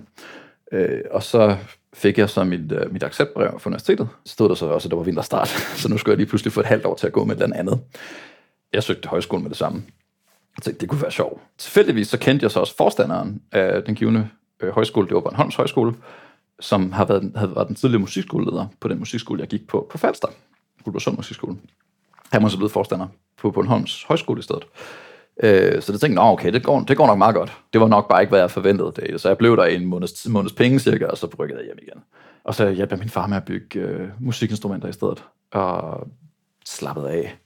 Øh, 0.72 1.02
og 1.12 1.24
så 1.24 1.58
fik 1.94 2.18
jeg 2.18 2.30
så 2.30 2.44
mit, 2.44 2.72
øh, 2.72 2.94
mit 2.94 3.04
acceptbrev 3.04 3.60
fra 3.60 3.70
universitetet. 3.70 4.08
Så 4.26 4.34
stod 4.34 4.50
der 4.50 4.56
så 4.56 4.66
også, 4.66 4.88
at 4.88 4.92
der 4.92 4.98
var 4.98 5.04
vinterstart, 5.04 5.48
så 5.82 5.90
nu 5.90 5.98
skulle 5.98 6.12
jeg 6.12 6.18
lige 6.18 6.28
pludselig 6.28 6.54
få 6.54 6.60
et 6.60 6.66
halvt 6.66 6.86
år 6.86 6.96
til 6.96 7.08
at 7.08 7.14
gå 7.14 7.26
med 7.26 7.36
et 7.36 7.44
eller 7.44 7.56
andet. 7.56 7.80
Jeg 8.74 8.84
søgte 8.84 9.10
højskolen 9.10 9.44
med 9.44 9.50
det 9.50 9.58
samme. 9.58 9.84
Jeg 10.58 10.64
tænkte, 10.64 10.82
det 10.82 10.90
kunne 10.90 11.02
være 11.02 11.12
sjovt. 11.12 11.42
Tilfældigvis 11.58 12.08
så 12.08 12.20
kendte 12.20 12.44
jeg 12.44 12.52
så 12.52 12.60
også 12.60 12.76
forstanderen 12.76 13.42
af 13.52 13.84
den 13.84 13.96
givende 13.96 14.30
øh, 14.62 14.70
højskole, 14.70 15.08
det 15.08 15.16
var 15.16 15.22
Bornholms 15.22 15.56
Højskole, 15.56 15.94
som 16.60 16.92
har 16.92 17.06
været, 17.06 17.32
havde 17.36 17.56
været 17.56 17.68
den 17.68 17.76
tidligere 17.76 18.00
musikskoleleder 18.00 18.68
på 18.80 18.88
den 18.88 19.00
musikskole, 19.00 19.42
jeg 19.42 19.48
gik 19.48 19.68
på 19.68 19.88
på 19.92 19.98
Falster, 19.98 20.28
Guldborgsund 20.84 21.18
Musikskole. 21.18 21.58
Han 22.32 22.44
var 22.44 22.50
så 22.50 22.58
blevet 22.58 22.72
forstander 22.72 23.08
på 23.38 23.52
Bornholms 23.52 24.04
Højskole 24.04 24.40
i 24.40 24.44
stedet. 24.44 24.64
Øh, 25.44 25.82
så 25.82 25.92
det 25.92 26.02
tænkte 26.02 26.22
jeg, 26.22 26.32
okay, 26.32 26.54
det 26.54 26.64
går, 26.64 26.80
det 26.80 26.98
går 26.98 27.08
nok 27.08 27.18
meget 27.18 27.36
godt. 27.36 27.58
Det 27.74 27.82
var 27.82 27.88
nok 27.88 28.10
bare 28.10 28.22
ikke, 28.22 28.30
hvad 28.30 28.40
jeg 28.40 28.52
forventede 28.52 28.94
det. 28.96 29.22
Så 29.22 29.28
jeg 29.28 29.38
blev 29.38 29.58
der 29.58 29.64
en 29.64 29.86
måneds, 29.86 30.28
måneds 30.28 30.54
penge 30.54 30.80
cirka, 30.80 31.06
og 31.06 31.18
så 31.18 31.28
rykkede 31.40 31.60
jeg 31.60 31.66
hjem 31.66 31.78
igen. 31.82 32.04
Og 32.44 32.56
så 32.56 32.70
hjalp 32.70 32.92
jeg 32.92 33.00
min 33.00 33.10
far 33.10 33.28
med 33.28 33.38
at 33.38 33.46
bygge 33.46 33.80
øh, 33.80 34.10
musikinstrumenter 34.20 34.88
i 34.88 34.94
stedet. 34.94 35.24
Og 35.52 36.08
slappede 36.66 37.10
af. 37.10 37.38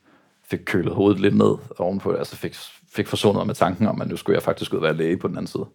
Fik 0.50 0.60
kølet 0.66 0.94
hovedet 0.94 1.20
lidt 1.20 1.38
ned 1.38 1.56
ovenpå 1.78 2.12
det. 2.12 2.18
Altså 2.18 2.36
fik, 2.36 2.56
fik 2.96 3.08
forsonet 3.08 3.36
mig 3.36 3.48
med 3.48 3.56
tanken 3.56 3.88
om, 3.88 4.02
at 4.02 4.08
nu 4.08 4.16
skulle 4.16 4.36
jeg 4.36 4.44
faktisk 4.44 4.74
ud 4.74 4.78
og 4.78 4.84
være 4.84 4.94
læge 4.94 5.18
på 5.18 5.28
den 5.28 5.38
anden 5.38 5.48
side. 5.48 5.66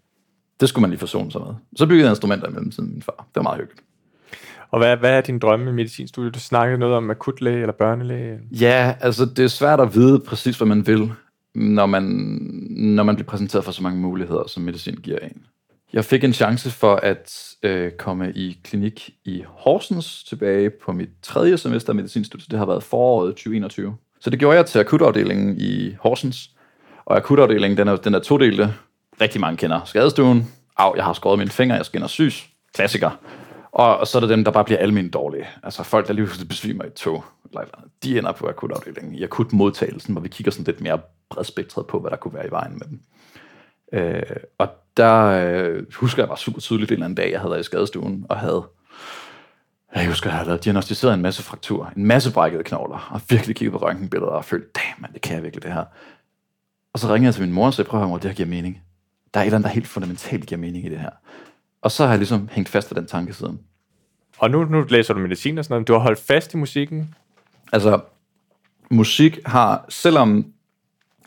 Det 0.60 0.68
skulle 0.68 0.80
man 0.80 0.90
lige 0.90 1.00
forsone 1.00 1.32
sig 1.32 1.40
med. 1.40 1.54
Så 1.76 1.86
byggede 1.86 2.04
jeg 2.04 2.12
instrumenter 2.12 2.48
i 2.48 2.52
mellemtiden 2.52 2.90
min 2.92 3.02
far. 3.02 3.16
Det 3.16 3.36
var 3.36 3.42
meget 3.42 3.58
hyggeligt. 3.58 3.89
Og 4.70 4.78
hvad, 4.78 4.96
hvad 4.96 5.16
er 5.16 5.20
din 5.20 5.38
drømme 5.38 5.70
i 5.70 5.74
medicinstudiet? 5.74 6.34
Du 6.34 6.40
snakkede 6.40 6.78
noget 6.78 6.96
om 6.96 7.10
akutlæge 7.10 7.60
eller 7.60 7.72
børnelæge. 7.72 8.38
Ja, 8.50 8.94
altså 9.00 9.24
det 9.24 9.44
er 9.44 9.48
svært 9.48 9.80
at 9.80 9.94
vide 9.94 10.20
præcis, 10.20 10.56
hvad 10.56 10.68
man 10.68 10.86
vil, 10.86 11.12
når 11.54 11.86
man, 11.86 12.02
når 12.70 13.02
man 13.02 13.14
bliver 13.14 13.26
præsenteret 13.26 13.64
for 13.64 13.72
så 13.72 13.82
mange 13.82 14.00
muligheder, 14.00 14.46
som 14.46 14.62
medicin 14.62 14.94
giver 14.94 15.18
en. 15.18 15.42
Jeg 15.92 16.04
fik 16.04 16.24
en 16.24 16.32
chance 16.32 16.70
for 16.70 16.94
at 16.94 17.54
øh, 17.62 17.92
komme 17.92 18.32
i 18.32 18.58
klinik 18.64 19.10
i 19.24 19.44
Horsens 19.46 20.24
tilbage 20.24 20.70
på 20.70 20.92
mit 20.92 21.08
tredje 21.22 21.58
semester 21.58 21.90
af 21.90 21.96
medicinstudiet. 21.96 22.50
Det 22.50 22.58
har 22.58 22.66
været 22.66 22.82
foråret 22.82 23.30
2021. 23.30 23.96
Så 24.20 24.30
det 24.30 24.38
gjorde 24.38 24.56
jeg 24.56 24.66
til 24.66 24.78
akutafdelingen 24.78 25.56
i 25.58 25.96
Horsens. 26.00 26.50
Og 27.04 27.16
akutafdelingen, 27.16 27.78
den 27.78 27.88
er, 27.88 27.96
den 27.96 28.14
er 28.14 28.18
todelte. 28.18 28.74
Rigtig 29.20 29.40
mange 29.40 29.56
kender 29.56 29.80
skadestuen. 29.84 30.52
Au, 30.76 30.92
jeg 30.96 31.04
har 31.04 31.12
skåret 31.12 31.38
mine 31.38 31.50
fingre, 31.50 31.76
jeg 31.76 31.86
skal 31.86 32.00
ind 32.00 32.08
sys. 32.08 32.48
Klassiker. 32.74 33.10
Og, 33.72 33.96
og 33.96 34.06
så 34.06 34.18
er 34.18 34.20
der 34.20 34.28
dem, 34.28 34.44
der 34.44 34.50
bare 34.50 34.64
bliver 34.64 34.78
almindeligt 34.78 35.14
dårlige. 35.14 35.48
Altså 35.62 35.82
folk, 35.82 36.06
der 36.06 36.12
lige 36.12 36.24
pludselig 36.24 36.48
besvimer 36.48 36.84
i 36.84 36.86
et 36.86 36.94
tog. 36.94 37.24
De 38.02 38.18
ender 38.18 38.32
på 38.32 38.48
akutafdelingen, 38.48 39.14
i 39.14 39.22
akutmodtagelsen, 39.22 40.12
hvor 40.14 40.20
vi 40.20 40.28
kigger 40.28 40.52
sådan 40.52 40.64
lidt 40.64 40.80
mere 40.80 41.00
bredspektret 41.30 41.86
på, 41.86 42.00
hvad 42.00 42.10
der 42.10 42.16
kunne 42.16 42.34
være 42.34 42.46
i 42.46 42.50
vejen 42.50 42.72
med 42.72 42.86
dem. 42.86 43.00
Øh, 43.92 44.22
og 44.58 44.68
der 44.96 45.24
øh, 45.24 45.92
husker 45.94 46.22
jeg 46.22 46.28
bare 46.28 46.38
super 46.38 46.60
tydeligt 46.60 46.90
en 46.90 46.92
eller 46.92 47.04
anden 47.04 47.16
dag, 47.16 47.30
jeg 47.30 47.40
havde 47.40 47.50
været 47.50 47.60
i 47.60 47.64
skadestuen, 47.64 48.26
og 48.28 48.38
havde 48.38 48.64
jeg 49.94 50.06
husker, 50.06 50.30
jeg 50.30 50.38
havde 50.38 50.58
diagnostiseret 50.58 51.14
en 51.14 51.22
masse 51.22 51.42
fraktur, 51.42 51.92
en 51.96 52.04
masse 52.04 52.32
brækkede 52.32 52.64
knogler, 52.64 53.08
og 53.12 53.20
virkelig 53.28 53.56
kigget 53.56 53.72
på 53.72 53.86
røntgenbilleder 53.86 54.32
og 54.32 54.44
følte, 54.44 54.68
damn 54.74 55.12
det 55.12 55.22
kan 55.22 55.34
jeg 55.34 55.42
virkelig 55.42 55.62
det 55.62 55.72
her. 55.72 55.84
Og 56.92 56.98
så 56.98 57.06
ringede 57.06 57.26
jeg 57.26 57.34
til 57.34 57.42
min 57.42 57.52
mor 57.52 57.66
og 57.66 57.74
sagde, 57.74 57.88
prøv 57.88 58.02
at 58.02 58.08
høre, 58.08 58.18
det 58.18 58.24
her 58.24 58.32
giver 58.32 58.48
mening. 58.48 58.82
Der 59.34 59.40
er 59.40 59.44
et 59.44 59.46
eller 59.46 59.56
andet, 59.56 59.68
der 59.68 59.74
helt 59.74 59.86
fundamentalt 59.86 60.46
giver 60.46 60.58
mening 60.58 60.86
i 60.86 60.88
det 60.88 60.98
her. 60.98 61.10
Og 61.82 61.90
så 61.90 62.04
har 62.04 62.10
jeg 62.10 62.18
ligesom 62.18 62.48
hængt 62.52 62.68
fast 62.68 62.90
ved 62.90 62.96
den 62.96 63.08
tanke 63.08 63.32
siden. 63.32 63.60
Og 64.38 64.50
nu, 64.50 64.64
nu 64.64 64.84
læser 64.88 65.14
du 65.14 65.20
medicin 65.20 65.58
og 65.58 65.64
sådan 65.64 65.74
noget. 65.74 65.88
Du 65.88 65.92
har 65.92 66.00
holdt 66.00 66.20
fast 66.20 66.54
i 66.54 66.56
musikken. 66.56 67.14
Altså, 67.72 68.00
musik 68.90 69.38
har, 69.46 69.84
selvom, 69.88 70.52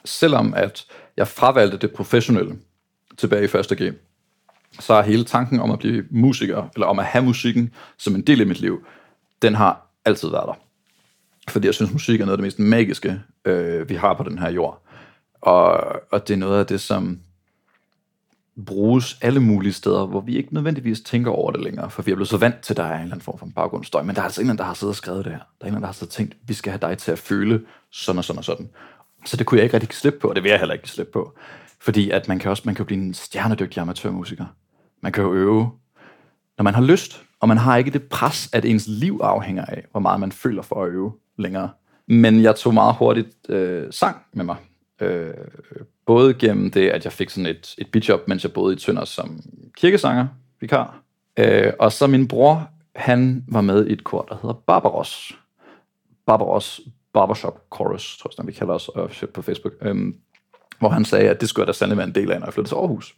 selvom 0.05 0.53
at 0.53 0.85
jeg 1.17 1.27
fravalgte 1.27 1.77
det 1.77 1.91
professionelle 1.91 2.57
tilbage 3.17 3.43
i 3.43 3.47
første 3.47 3.75
G, 3.75 3.93
så 4.79 4.93
er 4.93 5.01
hele 5.01 5.23
tanken 5.23 5.59
om 5.59 5.71
at 5.71 5.79
blive 5.79 6.05
musiker, 6.09 6.69
eller 6.75 6.87
om 6.87 6.99
at 6.99 7.05
have 7.05 7.25
musikken 7.25 7.73
som 7.97 8.15
en 8.15 8.21
del 8.21 8.41
af 8.41 8.47
mit 8.47 8.59
liv, 8.59 8.85
den 9.41 9.55
har 9.55 9.87
altid 10.05 10.29
været 10.29 10.47
der. 10.47 10.53
Fordi 11.49 11.67
jeg 11.67 11.73
synes, 11.73 11.93
musik 11.93 12.21
er 12.21 12.25
noget 12.25 12.33
af 12.33 12.37
det 12.37 12.43
mest 12.43 12.59
magiske, 12.59 13.21
øh, 13.45 13.89
vi 13.89 13.95
har 13.95 14.13
på 14.13 14.23
den 14.23 14.39
her 14.39 14.51
jord. 14.51 14.81
Og, 15.41 15.73
og 16.11 16.27
det 16.27 16.33
er 16.33 16.37
noget 16.37 16.59
af 16.59 16.65
det, 16.65 16.81
som 16.81 17.19
bruges 18.65 19.17
alle 19.21 19.39
mulige 19.39 19.73
steder, 19.73 20.05
hvor 20.05 20.21
vi 20.21 20.37
ikke 20.37 20.53
nødvendigvis 20.53 21.01
tænker 21.01 21.31
over 21.31 21.51
det 21.51 21.61
længere, 21.61 21.89
for 21.89 22.01
vi 22.01 22.11
er 22.11 22.15
blevet 22.15 22.29
så 22.29 22.37
vant 22.37 22.59
til, 22.61 22.73
at 22.73 22.77
der 22.77 22.83
er 22.83 22.95
en 22.95 23.01
eller 23.01 23.13
anden 23.13 23.21
form 23.21 23.39
for 23.39 23.47
baggrundsstøj, 23.55 24.01
men 24.01 24.15
der 24.15 24.21
er 24.21 24.25
altså 24.25 24.41
ingen, 24.41 24.57
der 24.57 24.63
har 24.63 24.73
siddet 24.73 24.91
og 24.91 24.95
skrevet 24.95 25.25
det 25.25 25.31
her. 25.33 25.39
Der 25.39 25.65
er 25.65 25.67
ingen, 25.67 25.81
der 25.81 25.87
har 25.87 25.93
siddet 25.93 26.11
og 26.11 26.13
tænkt, 26.13 26.37
vi 26.47 26.53
skal 26.53 26.71
have 26.71 26.89
dig 26.89 26.97
til 26.97 27.11
at 27.11 27.19
føle 27.19 27.61
sådan 27.91 28.17
og 28.17 28.23
sådan 28.23 28.37
og 28.37 28.43
sådan. 28.43 28.69
Så 29.25 29.37
det 29.37 29.45
kunne 29.45 29.57
jeg 29.57 29.63
ikke 29.63 29.73
rigtig 29.73 29.95
slippe 29.95 30.19
på, 30.19 30.27
og 30.27 30.35
det 30.35 30.43
vil 30.43 30.49
jeg 30.49 30.59
heller 30.59 30.73
ikke 30.73 30.89
slippe 30.89 31.11
på. 31.11 31.37
Fordi 31.79 32.09
at 32.09 32.27
man 32.27 32.39
kan 32.39 32.51
også 32.51 32.63
man 32.65 32.75
kan 32.75 32.85
blive 32.85 33.01
en 33.01 33.13
stjernedygtig 33.13 33.81
amatørmusiker. 33.81 34.45
Man 35.01 35.11
kan 35.11 35.23
jo 35.23 35.33
øve, 35.33 35.71
når 36.57 36.63
man 36.63 36.73
har 36.73 36.81
lyst, 36.81 37.23
og 37.39 37.47
man 37.47 37.57
har 37.57 37.77
ikke 37.77 37.91
det 37.91 38.03
pres, 38.03 38.49
at 38.53 38.65
ens 38.65 38.87
liv 38.87 39.19
afhænger 39.23 39.65
af, 39.65 39.85
hvor 39.91 39.99
meget 39.99 40.19
man 40.19 40.31
føler 40.31 40.61
for 40.61 40.83
at 40.83 40.89
øve 40.89 41.13
længere. 41.37 41.69
Men 42.07 42.43
jeg 42.43 42.55
tog 42.55 42.73
meget 42.73 42.95
hurtigt 42.95 43.49
øh, 43.49 43.87
sang 43.91 44.17
med 44.33 44.45
mig. 44.45 44.55
Øh, 45.01 45.33
både 46.05 46.33
gennem 46.33 46.71
det, 46.71 46.89
at 46.89 47.03
jeg 47.03 47.13
fik 47.13 47.29
sådan 47.29 47.45
et, 47.45 47.75
et 47.77 47.87
bidjob, 47.91 48.27
mens 48.27 48.43
jeg 48.43 48.53
boede 48.53 48.75
i 48.75 48.79
Tønder 48.79 49.05
som 49.05 49.41
kirkesanger, 49.77 50.27
vikar. 50.61 51.01
Øh, 51.39 51.73
og 51.79 51.91
så 51.91 52.07
min 52.07 52.27
bror, 52.27 52.69
han 52.95 53.43
var 53.47 53.61
med 53.61 53.87
i 53.87 53.93
et 53.93 54.03
kor, 54.03 54.25
der 54.29 54.35
hedder 54.41 54.53
Barbaros. 54.53 55.37
Barbaros 56.25 56.81
Barbershop 57.13 57.61
Chorus, 57.75 58.17
tror 58.17 58.31
jeg, 58.37 58.47
vi 58.47 58.51
kalder 58.51 58.73
os 58.73 58.89
øh, 58.97 59.29
på 59.29 59.41
Facebook. 59.41 59.73
Øhm, 59.81 60.15
hvor 60.79 60.89
han 60.89 61.05
sagde, 61.05 61.29
at 61.29 61.41
det 61.41 61.49
skulle 61.49 61.63
jeg 61.63 61.67
da 61.67 61.73
sandelig 61.73 61.97
være 61.97 62.07
en 62.07 62.15
del 62.15 62.31
af, 62.31 62.39
når 62.39 62.47
jeg 62.47 62.53
flyttede 62.53 62.75
til 62.75 62.75
Aarhus. 62.75 63.15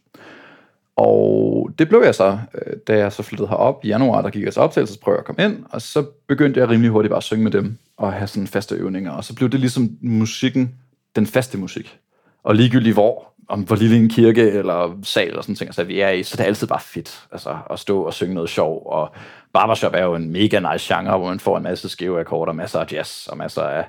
Og 0.96 1.70
det 1.78 1.88
blev 1.88 2.02
jeg 2.04 2.14
så, 2.14 2.38
øh, 2.54 2.76
da 2.86 2.98
jeg 2.98 3.12
så 3.12 3.22
flyttede 3.22 3.48
herop 3.48 3.84
i 3.84 3.88
januar, 3.88 4.22
der 4.22 4.30
gik 4.30 4.44
jeg 4.44 4.52
til 4.52 4.62
optagelsesprøve 4.62 5.18
og 5.18 5.24
kom 5.24 5.36
ind, 5.38 5.64
og 5.70 5.82
så 5.82 6.06
begyndte 6.26 6.60
jeg 6.60 6.68
rimelig 6.68 6.90
hurtigt 6.90 7.10
bare 7.10 7.16
at 7.16 7.22
synge 7.22 7.44
med 7.44 7.52
dem, 7.52 7.78
og 7.96 8.12
have 8.12 8.26
sådan 8.26 8.46
faste 8.46 8.74
øvninger, 8.74 9.12
og 9.12 9.24
så 9.24 9.34
blev 9.34 9.48
det 9.48 9.60
ligesom 9.60 9.96
musikken, 10.00 10.74
den 11.16 11.26
faste 11.26 11.58
musik. 11.58 11.98
Og 12.46 12.54
ligegyldigt 12.54 12.94
hvor, 12.94 13.32
om 13.48 13.60
hvor 13.60 13.76
lille 13.76 13.96
en 13.96 14.08
kirke 14.08 14.50
eller 14.50 14.98
sal 15.02 15.36
og 15.36 15.44
sådan 15.44 15.54
ting, 15.54 15.68
altså 15.68 15.84
vi 15.84 16.00
er 16.00 16.10
i, 16.10 16.22
så 16.22 16.36
det 16.36 16.42
er 16.42 16.46
altid 16.46 16.66
bare 16.66 16.80
fedt 16.80 17.26
altså, 17.32 17.56
at 17.70 17.78
stå 17.78 18.02
og 18.02 18.14
synge 18.14 18.34
noget 18.34 18.50
sjov. 18.50 18.82
Og 18.86 19.14
barbershop 19.52 19.94
er 19.94 20.04
jo 20.04 20.14
en 20.14 20.32
mega 20.32 20.72
nice 20.72 20.94
genre, 20.94 21.18
hvor 21.18 21.28
man 21.28 21.40
får 21.40 21.56
en 21.56 21.62
masse 21.62 21.88
skæve 21.88 22.20
akkorder, 22.20 22.52
masser 22.52 22.80
af 22.80 22.92
jazz 22.92 23.26
og 23.26 23.36
masser 23.36 23.62
af 23.62 23.84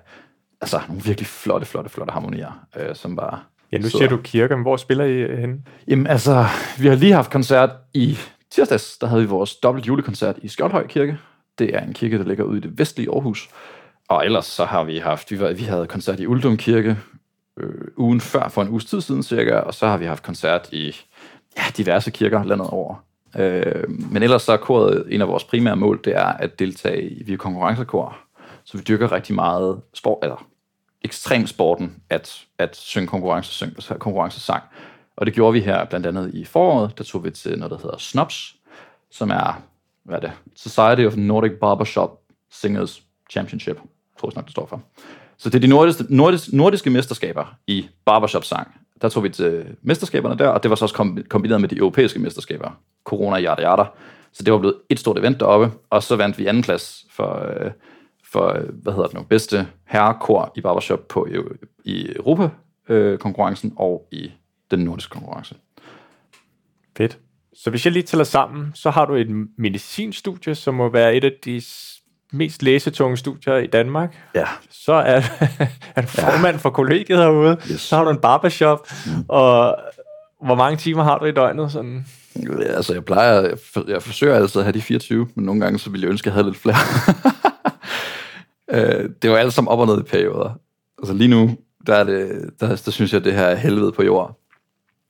altså, 0.62 0.82
nogle 0.88 1.04
virkelig 1.04 1.28
flotte, 1.28 1.66
flotte, 1.66 1.90
flotte 1.90 2.12
harmonier, 2.12 2.66
øh, 2.80 2.96
som 2.96 3.16
bare 3.16 3.40
Ja, 3.72 3.78
nu 3.78 3.90
siger 3.90 4.08
du 4.08 4.18
kirke, 4.18 4.56
men 4.56 4.62
hvor 4.62 4.78
spiller 4.78 5.06
I 5.06 5.42
hen? 5.42 5.68
Jamen 5.88 6.08
altså, 6.08 6.46
vi 6.80 6.88
har 6.88 6.96
lige 6.96 7.14
haft 7.14 7.32
koncert 7.32 7.70
i 7.94 8.18
tirsdags, 8.52 8.98
der 8.98 9.08
havde 9.08 9.22
vi 9.22 9.28
vores 9.28 9.56
dobbelt 9.56 9.88
julekoncert 9.88 10.36
i 10.42 10.48
Skjoldhøj 10.48 10.88
Kirke. 10.88 11.18
Det 11.60 11.76
er 11.76 11.80
en 11.80 11.94
kirke, 11.94 12.18
der 12.18 12.24
ligger 12.24 12.44
ude 12.44 12.58
i 12.58 12.62
det 12.62 12.80
vestlige 12.80 13.10
Aarhus. 13.12 13.50
Og 14.10 14.26
ellers 14.26 14.46
så 14.46 14.66
har 14.66 14.84
vi 14.84 14.98
haft, 14.98 15.32
vi, 15.32 15.40
var, 15.40 15.52
vi 15.54 15.64
havde 15.64 15.88
koncert 15.88 16.20
i 16.20 16.28
Uldum 16.28 16.58
Kirke 16.58 16.98
øh, 17.58 17.88
ugen 17.98 18.22
før, 18.22 18.50
for 18.50 18.62
en 18.62 18.70
uges 18.70 18.86
tid 18.86 19.02
siden 19.02 19.24
cirka, 19.24 19.56
og 19.56 19.74
så 19.74 19.88
har 19.88 19.98
vi 19.98 20.06
haft 20.06 20.24
koncert 20.24 20.70
i 20.72 20.96
ja, 21.58 21.64
diverse 21.78 22.12
kirker 22.12 22.44
landet 22.44 22.68
over. 22.68 23.04
Øh, 23.38 23.90
men 23.90 24.24
ellers 24.24 24.42
så 24.42 24.54
er 24.54 24.58
koret, 24.58 25.06
en 25.10 25.22
af 25.22 25.28
vores 25.28 25.44
primære 25.44 25.76
mål, 25.76 26.02
det 26.04 26.16
er 26.16 26.26
at 26.26 26.60
deltage 26.60 27.10
i, 27.10 27.24
vi 27.24 27.34
er 27.34 27.38
konkurrencekor, 27.38 28.18
så 28.64 28.78
vi 28.78 28.84
dyrker 28.84 29.12
rigtig 29.12 29.36
meget 29.36 29.82
sport, 29.94 30.18
eller 30.24 30.48
ekstremsporten 31.02 31.96
at, 32.10 32.46
at 32.58 32.76
synge 32.76 33.08
konkurrence, 33.08 33.72
konkurrencesang. 34.00 34.64
Og 35.16 35.26
det 35.26 35.34
gjorde 35.34 35.54
vi 35.54 35.62
her 35.62 35.86
blandt 35.86 36.06
andet 36.06 36.34
i 36.34 36.46
foråret. 36.46 36.98
Der 36.98 37.04
tog 37.04 37.24
vi 37.24 37.32
til 37.32 37.60
noget, 37.60 37.72
der 37.72 37.78
hedder 37.78 37.98
SNOPS, 37.98 38.56
som 39.12 39.30
er, 39.30 39.62
hvad 40.04 40.16
er 40.16 40.20
det? 40.20 40.32
Society 40.56 41.06
of 41.06 41.16
Nordic 41.16 41.52
Barbershop 41.62 42.20
Singers 42.52 43.04
Championship, 43.32 43.80
tror 44.20 44.30
jeg 44.30 44.36
nok, 44.36 44.46
det 44.46 44.52
står 44.52 44.66
for. 44.66 44.82
Så 45.38 45.50
det 45.50 45.56
er 45.56 45.60
de 45.60 45.68
nordiske, 45.68 46.04
nordiske, 46.10 46.58
nordiske 46.58 46.90
mesterskaber 46.90 47.56
i 47.68 47.88
barbershop-sang. 48.06 48.68
Der 49.02 49.10
tog 49.10 49.24
vi 49.24 49.30
til 49.30 49.46
øh, 49.46 49.66
mesterskaberne 49.82 50.38
der, 50.38 50.48
og 50.48 50.64
det 50.64 50.70
var 50.70 50.76
så 50.76 50.86
også 50.86 51.24
kombineret 51.30 51.62
med 51.62 51.70
de 51.70 51.78
europæiske 51.78 52.20
mesterskaber. 52.20 52.80
Corona, 53.04 53.42
yada, 53.42 53.62
yada. 53.62 53.84
Så 54.34 54.44
det 54.44 54.54
var 54.54 54.60
blevet 54.60 54.76
et 54.90 55.00
stort 55.00 55.18
event 55.18 55.40
deroppe, 55.40 55.72
og 55.90 56.04
så 56.04 56.16
vandt 56.16 56.38
vi 56.38 56.46
anden 56.46 56.64
plads 56.64 57.06
for, 57.12 57.46
øh, 57.50 57.72
for, 58.32 58.48
øh, 58.48 58.70
hvad 58.84 58.94
hedder 58.94 59.08
det 59.08 59.18
nu, 59.18 59.24
bedste 59.24 59.68
herrekor 59.86 60.54
i 60.56 60.62
barbershop 60.62 61.08
på, 61.08 61.28
øh, 61.30 61.44
i 61.84 62.08
Europa-konkurrencen 62.16 63.74
og 63.76 64.08
i 64.12 64.32
den 64.72 64.80
nordiske 64.80 65.12
konkurrence. 65.12 65.56
Fedt. 66.98 67.20
Så 67.54 67.70
hvis 67.70 67.86
jeg 67.86 67.94
lige 67.94 68.04
tæller 68.04 68.24
sammen, 68.24 68.72
så 68.74 68.90
har 68.90 69.06
du 69.06 69.14
et 69.14 69.48
medicinstudie, 69.58 70.56
som 70.56 70.74
må 70.74 70.90
være 70.90 71.16
et 71.16 71.24
af 71.24 71.32
de 71.46 71.62
mest 72.34 72.64
læsetunge 72.64 73.18
studier 73.18 73.56
i 73.56 73.68
Danmark. 73.68 74.18
Ja. 74.36 74.46
Så 74.70 74.94
er, 74.94 75.22
er 75.96 76.02
du 76.02 76.08
formand 76.08 76.56
ja. 76.56 76.58
for 76.58 76.70
kollegiet 76.70 77.20
herude. 77.20 77.58
Yes. 77.72 77.82
Så 77.82 77.96
har 77.96 78.04
du 78.04 78.10
en 78.10 78.18
barbershop. 78.18 78.88
Mm. 79.06 79.26
Og 79.28 79.78
hvor 80.46 80.56
mange 80.56 80.78
timer 80.78 81.04
har 81.04 81.18
du 81.18 81.26
i 81.26 81.32
døgnet? 81.32 81.72
Sådan? 81.72 82.06
Ja, 82.36 82.64
altså, 82.64 82.94
jeg 82.94 83.06
plejer, 83.06 83.42
jeg, 83.42 83.58
for, 83.74 83.84
jeg 83.88 84.04
forsøger 84.04 84.36
altid 84.36 84.60
at 84.60 84.66
have 84.66 84.74
de 84.74 84.82
24, 84.82 85.28
men 85.36 85.46
nogle 85.46 85.62
gange 85.62 85.80
så 85.80 85.90
ville 85.90 86.06
jeg 86.06 86.12
ønske, 86.12 86.24
at 86.24 86.26
jeg 86.26 86.34
havde 86.34 86.48
lidt 86.48 86.58
flere. 86.58 86.76
øh, 89.04 89.10
det 89.22 89.32
var 89.32 89.38
alt 89.38 89.54
sammen 89.54 89.72
op 89.72 89.80
og 89.80 89.88
ned 89.88 90.00
i 90.00 90.04
perioder. 90.04 90.60
Altså 91.00 91.14
lige 91.14 91.28
nu, 91.28 91.58
der, 91.88 91.96
er 91.96 92.04
det, 92.04 92.50
der, 92.60 92.68
der 92.86 92.92
synes 92.92 93.14
jeg, 93.14 93.20
at 93.20 93.26
det 93.26 93.34
her 93.34 93.46
er 93.46 93.56
helvede 93.56 93.92
på 93.92 94.04
jord. 94.04 94.40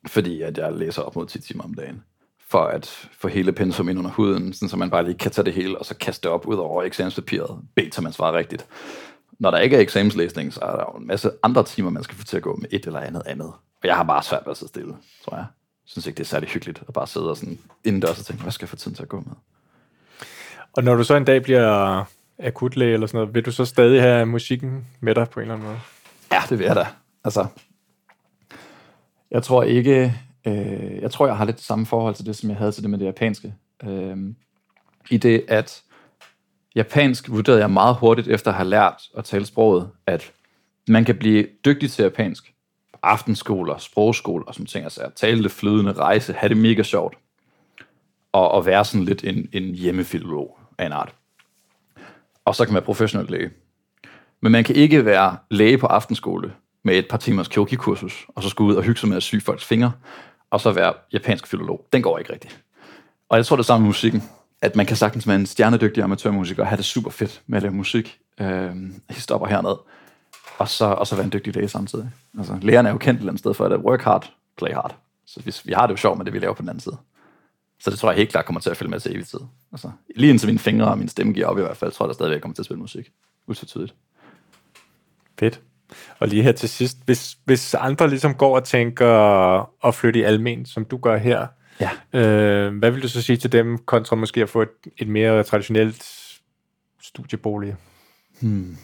Fordi 0.07 0.41
at 0.41 0.57
jeg 0.57 0.73
læser 0.73 1.01
op 1.01 1.15
mod 1.15 1.25
10 1.25 1.41
timer 1.41 1.63
om 1.63 1.73
dagen 1.73 2.03
for 2.49 2.63
at 2.63 3.09
få 3.19 3.27
hele 3.27 3.51
pensum 3.51 3.89
ind 3.89 3.99
under 3.99 4.11
huden, 4.11 4.53
sådan, 4.53 4.69
så 4.69 4.77
man 4.77 4.89
bare 4.89 5.05
lige 5.05 5.17
kan 5.17 5.31
tage 5.31 5.45
det 5.45 5.53
hele, 5.53 5.77
og 5.77 5.85
så 5.85 5.97
kaste 5.97 6.23
det 6.23 6.31
op 6.31 6.45
ud 6.45 6.55
over 6.55 6.83
eksamenspapiret, 6.83 7.59
bed 7.75 7.89
til 7.89 8.03
man 8.03 8.13
svarer 8.13 8.33
rigtigt. 8.33 8.65
Når 9.39 9.51
der 9.51 9.57
ikke 9.57 9.75
er 9.75 9.81
eksamenslæsning, 9.81 10.53
så 10.53 10.59
er 10.61 10.71
der 10.71 10.85
jo 10.93 10.99
en 10.99 11.07
masse 11.07 11.31
andre 11.43 11.63
timer, 11.63 11.89
man 11.89 12.03
skal 12.03 12.17
få 12.17 12.23
til 12.23 12.37
at 12.37 12.43
gå 12.43 12.55
med 12.55 12.69
et 12.71 12.85
eller 12.85 12.99
andet 12.99 13.21
andet. 13.25 13.47
Og 13.47 13.83
jeg 13.83 13.95
har 13.95 14.03
bare 14.03 14.23
svært 14.23 14.41
ved 14.45 14.51
at 14.51 14.57
sidde 14.57 14.69
stille, 14.69 14.93
tror 15.25 15.35
jeg. 15.35 15.45
Jeg 15.85 15.91
synes 15.91 16.07
ikke, 16.07 16.17
det 16.17 16.23
er 16.23 16.27
særlig 16.27 16.49
hyggeligt 16.49 16.83
at 16.87 16.93
bare 16.93 17.07
sidde 17.07 17.29
og 17.29 17.37
sådan 17.37 17.59
indendørs 17.83 18.19
og 18.19 18.25
tænke, 18.25 18.43
hvad 18.43 18.51
skal 18.51 18.65
jeg 18.65 18.69
få 18.69 18.75
tiden 18.75 18.95
til 18.95 19.03
at 19.03 19.09
gå 19.09 19.19
med? 19.19 19.35
Og 20.73 20.83
når 20.83 20.95
du 20.95 21.03
så 21.03 21.15
en 21.15 21.25
dag 21.25 21.43
bliver 21.43 22.03
akutlæge 22.39 22.93
eller 22.93 23.07
sådan 23.07 23.17
noget, 23.17 23.33
vil 23.33 23.45
du 23.45 23.51
så 23.51 23.65
stadig 23.65 24.01
have 24.01 24.25
musikken 24.25 24.85
med 24.99 25.15
dig 25.15 25.29
på 25.29 25.39
en 25.39 25.41
eller 25.41 25.55
anden 25.55 25.67
måde? 25.67 25.79
Ja, 26.31 26.41
det 26.49 26.59
vil 26.59 26.65
jeg 26.65 26.75
da. 26.75 26.87
Altså, 27.23 27.45
jeg 29.31 29.43
tror 29.43 29.63
ikke, 29.63 30.13
Øh, 30.47 31.01
jeg 31.01 31.11
tror, 31.11 31.27
jeg 31.27 31.37
har 31.37 31.45
lidt 31.45 31.61
samme 31.61 31.85
forhold 31.85 32.15
til 32.15 32.25
det, 32.25 32.35
som 32.35 32.49
jeg 32.49 32.57
havde 32.57 32.71
til 32.71 32.83
det 32.83 32.89
med 32.89 32.99
det 32.99 33.05
japanske. 33.05 33.53
Øh, 33.83 34.17
I 35.09 35.17
det, 35.17 35.45
at 35.47 35.83
japansk 36.75 37.29
vurderede 37.29 37.61
jeg 37.61 37.71
meget 37.71 37.95
hurtigt, 37.95 38.27
efter 38.27 38.51
at 38.51 38.57
have 38.57 38.69
lært 38.69 39.01
at 39.17 39.25
tale 39.25 39.45
sproget, 39.45 39.89
at 40.05 40.31
man 40.87 41.05
kan 41.05 41.17
blive 41.17 41.47
dygtig 41.65 41.91
til 41.91 42.03
japansk 42.03 42.53
på 42.93 42.99
aftenskoler, 43.03 43.77
sprogskoler 43.77 44.45
og 44.45 44.53
sådan 44.53 44.65
ting. 44.65 44.83
Altså 44.83 45.01
at 45.01 45.13
tale 45.13 45.43
det 45.43 45.51
flydende, 45.51 45.93
rejse, 45.93 46.33
have 46.33 46.49
det 46.49 46.57
mega 46.57 46.83
sjovt. 46.83 47.17
Og, 48.31 48.51
og 48.51 48.65
være 48.65 48.85
sådan 48.85 49.05
lidt 49.05 49.23
en, 49.23 49.49
en 49.53 49.75
hjemmefilolog 49.75 50.59
af 50.77 50.85
en 50.85 50.91
art. 50.91 51.15
Og 52.45 52.55
så 52.55 52.65
kan 52.65 52.73
man 52.73 52.79
være 52.81 52.85
professionel 52.85 53.31
læge. 53.31 53.51
Men 54.41 54.51
man 54.51 54.63
kan 54.63 54.75
ikke 54.75 55.05
være 55.05 55.37
læge 55.51 55.77
på 55.77 55.87
aftenskole 55.87 56.53
med 56.83 56.97
et 56.97 57.07
par 57.09 57.17
timers 57.17 57.47
kyoki-kursus, 57.47 58.25
og 58.27 58.43
så 58.43 58.49
skulle 58.49 58.71
ud 58.71 58.75
og 58.75 58.83
hygge 58.83 58.99
sig 58.99 59.09
med 59.09 59.17
at 59.17 59.23
sy 59.23 59.35
folks 59.39 59.65
fingre, 59.65 59.91
og 60.49 60.61
så 60.61 60.71
være 60.71 60.93
japansk 61.13 61.47
filolog. 61.47 61.85
Den 61.93 62.01
går 62.01 62.17
ikke 62.17 62.33
rigtigt. 62.33 62.63
Og 63.29 63.37
jeg 63.37 63.45
tror 63.45 63.55
det 63.55 63.65
samme 63.65 63.83
med 63.83 63.89
musikken, 63.89 64.23
at 64.61 64.75
man 64.75 64.85
kan 64.85 64.95
sagtens 64.95 65.27
være 65.27 65.35
en 65.35 65.45
stjernedygtig 65.45 66.03
amatørmusiker 66.03 66.63
og 66.63 66.69
have 66.69 66.77
det 66.77 66.85
super 66.85 67.09
fedt 67.09 67.41
med 67.47 67.57
at 67.57 67.63
lave 67.63 67.73
musik, 67.73 68.19
øh, 68.39 68.75
stopper 69.11 69.47
hernede, 69.47 69.81
og 70.57 70.67
så, 70.67 70.85
og 70.85 71.07
så 71.07 71.15
være 71.15 71.25
en 71.25 71.31
dygtig 71.31 71.55
læge 71.55 71.67
samtidig. 71.67 72.09
Altså, 72.37 72.57
lærerne 72.61 72.89
er 72.89 72.93
jo 72.93 72.97
kendt 72.97 73.17
et 73.17 73.21
eller 73.21 73.31
andet 73.31 73.39
sted 73.39 73.53
for, 73.53 73.65
at 73.65 73.79
work 73.79 74.01
hard, 74.01 74.33
play 74.57 74.73
hard. 74.73 74.95
Så 75.25 75.39
hvis, 75.39 75.67
vi 75.67 75.73
har 75.73 75.87
det 75.87 75.91
jo 75.91 75.97
sjovt 75.97 76.17
med 76.17 76.25
det, 76.25 76.33
vi 76.33 76.39
laver 76.39 76.53
på 76.53 76.61
den 76.61 76.69
anden 76.69 76.81
side. 76.81 76.97
Så 77.79 77.89
det 77.89 77.99
tror 77.99 78.09
jeg 78.09 78.17
helt 78.17 78.29
klart 78.29 78.45
kommer 78.45 78.59
til 78.59 78.69
at 78.69 78.77
følge 78.77 78.89
med 78.89 78.99
til 78.99 79.15
evig 79.15 79.27
tid. 79.27 79.39
Altså, 79.71 79.91
lige 80.15 80.29
indtil 80.29 80.47
mine 80.47 80.59
fingre 80.59 80.87
og 80.87 80.97
min 80.97 81.07
stemme 81.07 81.33
giver 81.33 81.47
op 81.47 81.57
i 81.57 81.61
hvert 81.61 81.77
fald, 81.77 81.91
tror 81.91 82.05
jeg, 82.05 82.07
der 82.07 82.13
stadigvæk 82.13 82.41
kommer 82.41 82.55
til 82.55 82.61
at 82.61 82.65
spille 82.65 82.81
musik. 82.81 83.11
Utvetydigt. 83.47 83.95
Fedt. 85.39 85.61
Og 86.19 86.27
lige 86.27 86.43
her 86.43 86.51
til 86.51 86.69
sidst, 86.69 86.97
hvis, 87.05 87.37
hvis 87.45 87.73
andre 87.73 88.09
ligesom 88.09 88.35
går 88.35 88.55
og 88.55 88.63
tænker 88.63 89.07
at 89.87 89.95
flytte 89.95 90.19
i 90.19 90.23
almen, 90.23 90.65
som 90.65 90.85
du 90.85 90.97
gør 90.97 91.17
her, 91.17 91.47
ja. 91.79 92.19
øh, 92.19 92.77
hvad 92.77 92.91
vil 92.91 93.03
du 93.03 93.07
så 93.07 93.21
sige 93.21 93.37
til 93.37 93.51
dem, 93.51 93.77
kontra 93.77 94.15
måske 94.15 94.41
at 94.41 94.49
få 94.49 94.61
et, 94.61 94.69
et 94.97 95.07
mere 95.07 95.43
traditionelt 95.43 96.05
studiebolig? 97.01 97.75
Hmm. 98.41 98.77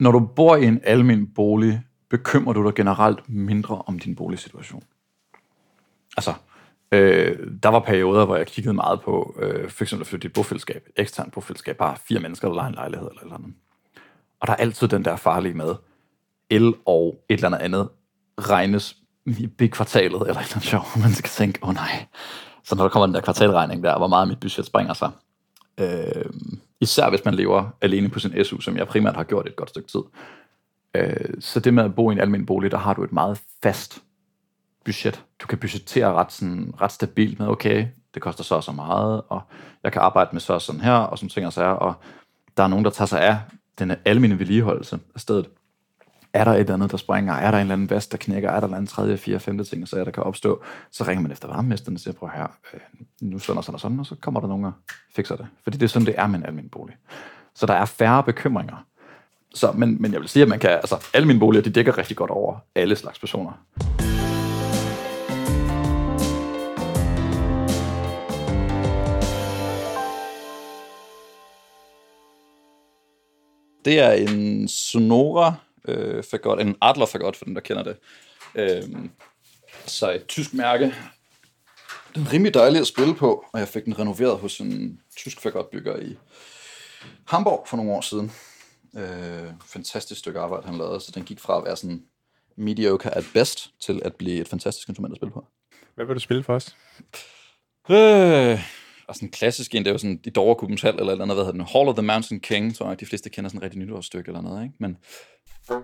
Når 0.00 0.12
du 0.12 0.20
bor 0.20 0.56
i 0.56 0.64
en 0.64 0.80
almen 0.84 1.26
bolig, 1.34 1.82
bekymrer 2.10 2.52
du 2.52 2.66
dig 2.66 2.74
generelt 2.74 3.28
mindre 3.28 3.82
om 3.86 3.98
din 3.98 4.16
boligsituation. 4.16 4.82
Altså, 6.16 6.34
øh, 6.92 7.38
der 7.62 7.68
var 7.68 7.80
perioder, 7.80 8.24
hvor 8.24 8.36
jeg 8.36 8.46
kiggede 8.46 8.74
meget 8.74 9.00
på, 9.00 9.38
øh, 9.38 9.70
for 9.70 9.84
eksempel 9.84 10.02
at 10.02 10.06
flytte 10.06 10.26
et 10.26 10.32
bofællesskab, 10.32 10.86
et 10.86 11.02
eksternt 11.02 11.32
bofællesskab, 11.32 11.76
bare 11.76 11.96
fire 12.08 12.20
mennesker, 12.20 12.48
der 12.48 12.54
leger 12.54 12.68
en 12.68 12.74
lejlighed 12.74 13.08
eller 13.08 13.22
eller 13.22 13.34
andet. 13.34 13.54
Og 14.40 14.46
der 14.46 14.52
er 14.52 14.56
altid 14.56 14.88
den 14.88 15.04
der 15.04 15.16
farlige 15.16 15.54
med, 15.54 15.74
el 16.50 16.74
og 16.86 17.24
et 17.28 17.34
eller 17.34 17.46
andet 17.46 17.58
andet 17.58 17.88
regnes 18.38 18.96
i 19.26 19.66
kvartalet, 19.66 20.12
eller 20.12 20.22
et 20.22 20.28
eller 20.28 20.52
andet 20.52 20.62
sjov, 20.62 20.82
man 21.02 21.12
skal 21.12 21.30
tænke, 21.30 21.58
åh 21.62 21.68
oh, 21.68 21.74
nej. 21.74 22.06
Så 22.64 22.74
når 22.74 22.84
der 22.84 22.88
kommer 22.90 23.06
den 23.06 23.14
der 23.14 23.20
kvartalregning 23.20 23.84
der, 23.84 23.98
hvor 23.98 24.06
meget 24.06 24.28
mit 24.28 24.40
budget 24.40 24.66
springer 24.66 24.94
sig. 24.94 25.10
Øh, 25.80 26.24
især 26.80 27.10
hvis 27.10 27.24
man 27.24 27.34
lever 27.34 27.70
alene 27.80 28.08
på 28.08 28.18
sin 28.18 28.44
SU, 28.44 28.60
som 28.60 28.76
jeg 28.76 28.88
primært 28.88 29.16
har 29.16 29.24
gjort 29.24 29.46
et 29.46 29.56
godt 29.56 29.68
stykke 29.68 29.88
tid. 29.88 30.00
Øh, 30.94 31.40
så 31.40 31.60
det 31.60 31.74
med 31.74 31.84
at 31.84 31.94
bo 31.94 32.10
i 32.10 32.12
en 32.12 32.20
almindelig 32.20 32.46
bolig, 32.46 32.70
der 32.70 32.78
har 32.78 32.94
du 32.94 33.04
et 33.04 33.12
meget 33.12 33.40
fast 33.62 34.02
budget. 34.84 35.24
Du 35.42 35.46
kan 35.46 35.58
budgettere 35.58 36.12
ret, 36.12 36.32
sådan, 36.32 36.74
ret 36.80 36.92
stabilt 36.92 37.38
med, 37.38 37.48
okay, 37.48 37.86
det 38.14 38.22
koster 38.22 38.44
så 38.44 38.54
og 38.54 38.64
så 38.64 38.72
meget, 38.72 39.22
og 39.28 39.40
jeg 39.82 39.92
kan 39.92 40.02
arbejde 40.02 40.30
med 40.32 40.40
så 40.40 40.52
og 40.52 40.62
sådan 40.62 40.80
her, 40.80 40.92
og 40.92 41.18
sådan 41.18 41.28
ting 41.28 41.46
og 41.46 41.52
sager, 41.52 41.68
og 41.68 41.94
der 42.56 42.62
er 42.62 42.68
nogen, 42.68 42.84
der 42.84 42.90
tager 42.90 43.06
sig 43.06 43.20
af 43.20 43.38
den 43.78 43.92
almindelige 44.04 44.38
vedligeholdelse 44.38 44.98
af 45.14 45.20
stedet 45.20 45.46
er 46.32 46.44
der 46.44 46.52
et 46.52 46.60
eller 46.60 46.74
andet, 46.74 46.90
der 46.90 46.96
springer, 46.96 47.34
er 47.34 47.50
der 47.50 47.58
en 47.58 47.62
eller 47.62 47.72
anden 47.72 47.90
vask, 47.90 48.12
der 48.12 48.18
knækker, 48.18 48.48
er 48.48 48.52
der 48.52 48.58
en 48.58 48.64
eller 48.64 48.76
anden 48.76 48.86
tredje, 48.86 49.16
fjerde, 49.16 49.40
femte 49.40 49.64
ting, 49.64 49.88
så 49.88 50.00
er 50.00 50.04
der 50.04 50.10
kan 50.10 50.22
opstå, 50.22 50.62
så 50.90 51.04
ringer 51.04 51.22
man 51.22 51.32
efter 51.32 51.48
varmemesteren 51.48 51.96
og 51.96 52.00
siger, 52.00 52.14
prøv 52.14 52.28
her, 52.34 52.46
øh, 52.74 52.80
nu 53.20 53.38
sådan 53.38 53.58
og 53.58 53.64
sådan 53.64 53.74
og 53.74 53.80
sådan, 53.80 54.00
og 54.00 54.06
så 54.06 54.14
kommer 54.20 54.40
der 54.40 54.48
nogen 54.48 54.64
og 54.64 54.72
fikser 55.16 55.36
det. 55.36 55.46
Fordi 55.62 55.76
det 55.78 55.84
er 55.84 55.88
sådan, 55.88 56.06
det 56.06 56.14
er 56.18 56.26
med 56.26 56.38
en 56.38 56.46
almindelig 56.46 56.70
bolig. 56.70 56.96
Så 57.54 57.66
der 57.66 57.74
er 57.74 57.84
færre 57.84 58.22
bekymringer. 58.22 58.84
Så, 59.54 59.72
men, 59.72 60.02
men 60.02 60.12
jeg 60.12 60.20
vil 60.20 60.28
sige, 60.28 60.42
at 60.42 60.48
man 60.48 60.58
kan, 60.58 60.70
altså, 60.70 61.10
alle 61.14 61.26
mine 61.26 61.40
boliger, 61.40 61.62
de 61.62 61.70
dækker 61.70 61.98
rigtig 61.98 62.16
godt 62.16 62.30
over 62.30 62.56
alle 62.74 62.96
slags 62.96 63.18
personer. 63.18 63.52
Det 73.84 74.00
er 74.00 74.10
en 74.10 74.68
Sonora 74.68 75.54
øh, 75.88 76.24
fagot, 76.30 76.60
en 76.60 76.76
Adler 76.82 77.06
fagot, 77.06 77.36
for 77.36 77.44
den 77.44 77.54
der 77.54 77.60
kender 77.60 77.82
det. 77.82 77.96
Øh, 78.54 78.82
så 79.86 80.12
et 80.12 80.26
tysk 80.26 80.54
mærke. 80.54 80.94
Den 82.14 82.22
er 82.22 82.32
rimelig 82.32 82.54
dejlig 82.54 82.80
at 82.80 82.86
spille 82.86 83.14
på, 83.14 83.44
og 83.52 83.60
jeg 83.60 83.68
fik 83.68 83.84
den 83.84 83.98
renoveret 83.98 84.38
hos 84.38 84.60
en 84.60 85.00
tysk 85.16 85.40
fagotbygger 85.40 85.96
i 85.96 86.16
Hamburg 87.24 87.64
for 87.68 87.76
nogle 87.76 87.92
år 87.92 88.00
siden. 88.00 88.32
Øh, 88.96 89.52
fantastisk 89.66 90.18
stykke 90.18 90.40
arbejde, 90.40 90.66
han 90.66 90.78
lavede, 90.78 91.00
så 91.00 91.12
den 91.14 91.24
gik 91.24 91.40
fra 91.40 91.58
at 91.58 91.64
være 91.64 91.76
sådan 91.76 92.02
mediocre 92.56 93.16
at 93.16 93.24
best, 93.34 93.70
til 93.80 94.02
at 94.04 94.14
blive 94.14 94.40
et 94.40 94.48
fantastisk 94.48 94.88
instrument 94.88 95.12
at 95.12 95.16
spille 95.16 95.32
på. 95.32 95.46
Hvad 95.94 96.06
vil 96.06 96.14
du 96.14 96.20
spille 96.20 96.42
for 96.42 96.54
os? 96.54 96.76
Øh, 97.90 98.60
og 99.08 99.14
sådan 99.14 99.26
en 99.28 99.32
klassisk 99.32 99.74
en, 99.74 99.84
det 99.84 99.90
er 99.90 99.92
jo 99.92 99.98
sådan 99.98 100.20
i 100.24 100.30
Doverkubens 100.30 100.82
Hal, 100.82 100.94
eller 100.94 101.12
eller 101.12 101.24
andet, 101.24 101.36
hvad 101.36 101.44
hedder 101.44 101.64
den? 101.64 101.68
Hall 101.72 101.88
of 101.88 101.94
the 101.94 102.02
Mountain 102.02 102.40
King, 102.40 102.76
tror 102.76 102.88
jeg, 102.88 103.00
de 103.00 103.06
fleste 103.06 103.30
kender 103.30 103.48
sådan 103.48 103.58
et 103.58 103.62
rigtig 103.62 103.80
nytårsstykke 103.80 104.28
eller 104.28 104.42
noget, 104.42 104.62
ikke? 104.62 104.74
Men 104.78 104.96
det 105.68 105.76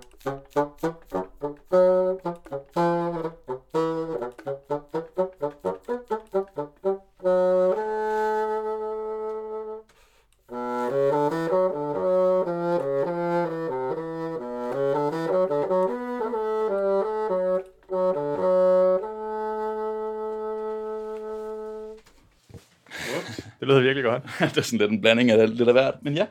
lyder 23.68 23.80
virkelig 23.80 24.04
godt. 24.04 24.22
det 24.54 24.58
er 24.58 24.62
sådan 24.62 24.78
lidt 24.78 24.90
en 24.90 25.00
blanding 25.00 25.30
af 25.30 25.56
lidt 25.56 25.68
af 25.68 25.74
hvert, 25.74 25.94
men 26.02 26.14
ja, 26.14 26.26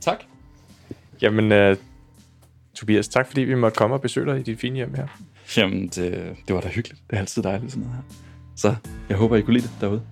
tak. 0.00 0.24
Jamen, 1.22 1.52
uh, 1.52 1.76
Tobias, 2.82 3.08
tak 3.08 3.26
fordi 3.26 3.40
vi 3.40 3.54
måtte 3.54 3.76
komme 3.76 3.94
og 3.96 4.00
besøge 4.00 4.26
dig 4.26 4.40
i 4.40 4.42
dit 4.42 4.60
fine 4.60 4.76
hjem 4.76 4.94
her. 4.94 5.06
Jamen, 5.56 5.88
det, 5.88 6.36
det 6.48 6.54
var 6.54 6.60
da 6.60 6.68
hyggeligt. 6.68 7.02
Det 7.10 7.16
er 7.16 7.20
altid 7.20 7.42
dejligt 7.42 7.72
sådan 7.72 7.82
noget 7.82 7.96
her. 7.96 8.14
Så 8.56 8.74
jeg 9.08 9.16
håber, 9.16 9.36
I 9.36 9.40
kunne 9.40 9.54
lide 9.54 9.66
det 9.66 9.76
derude. 9.80 10.02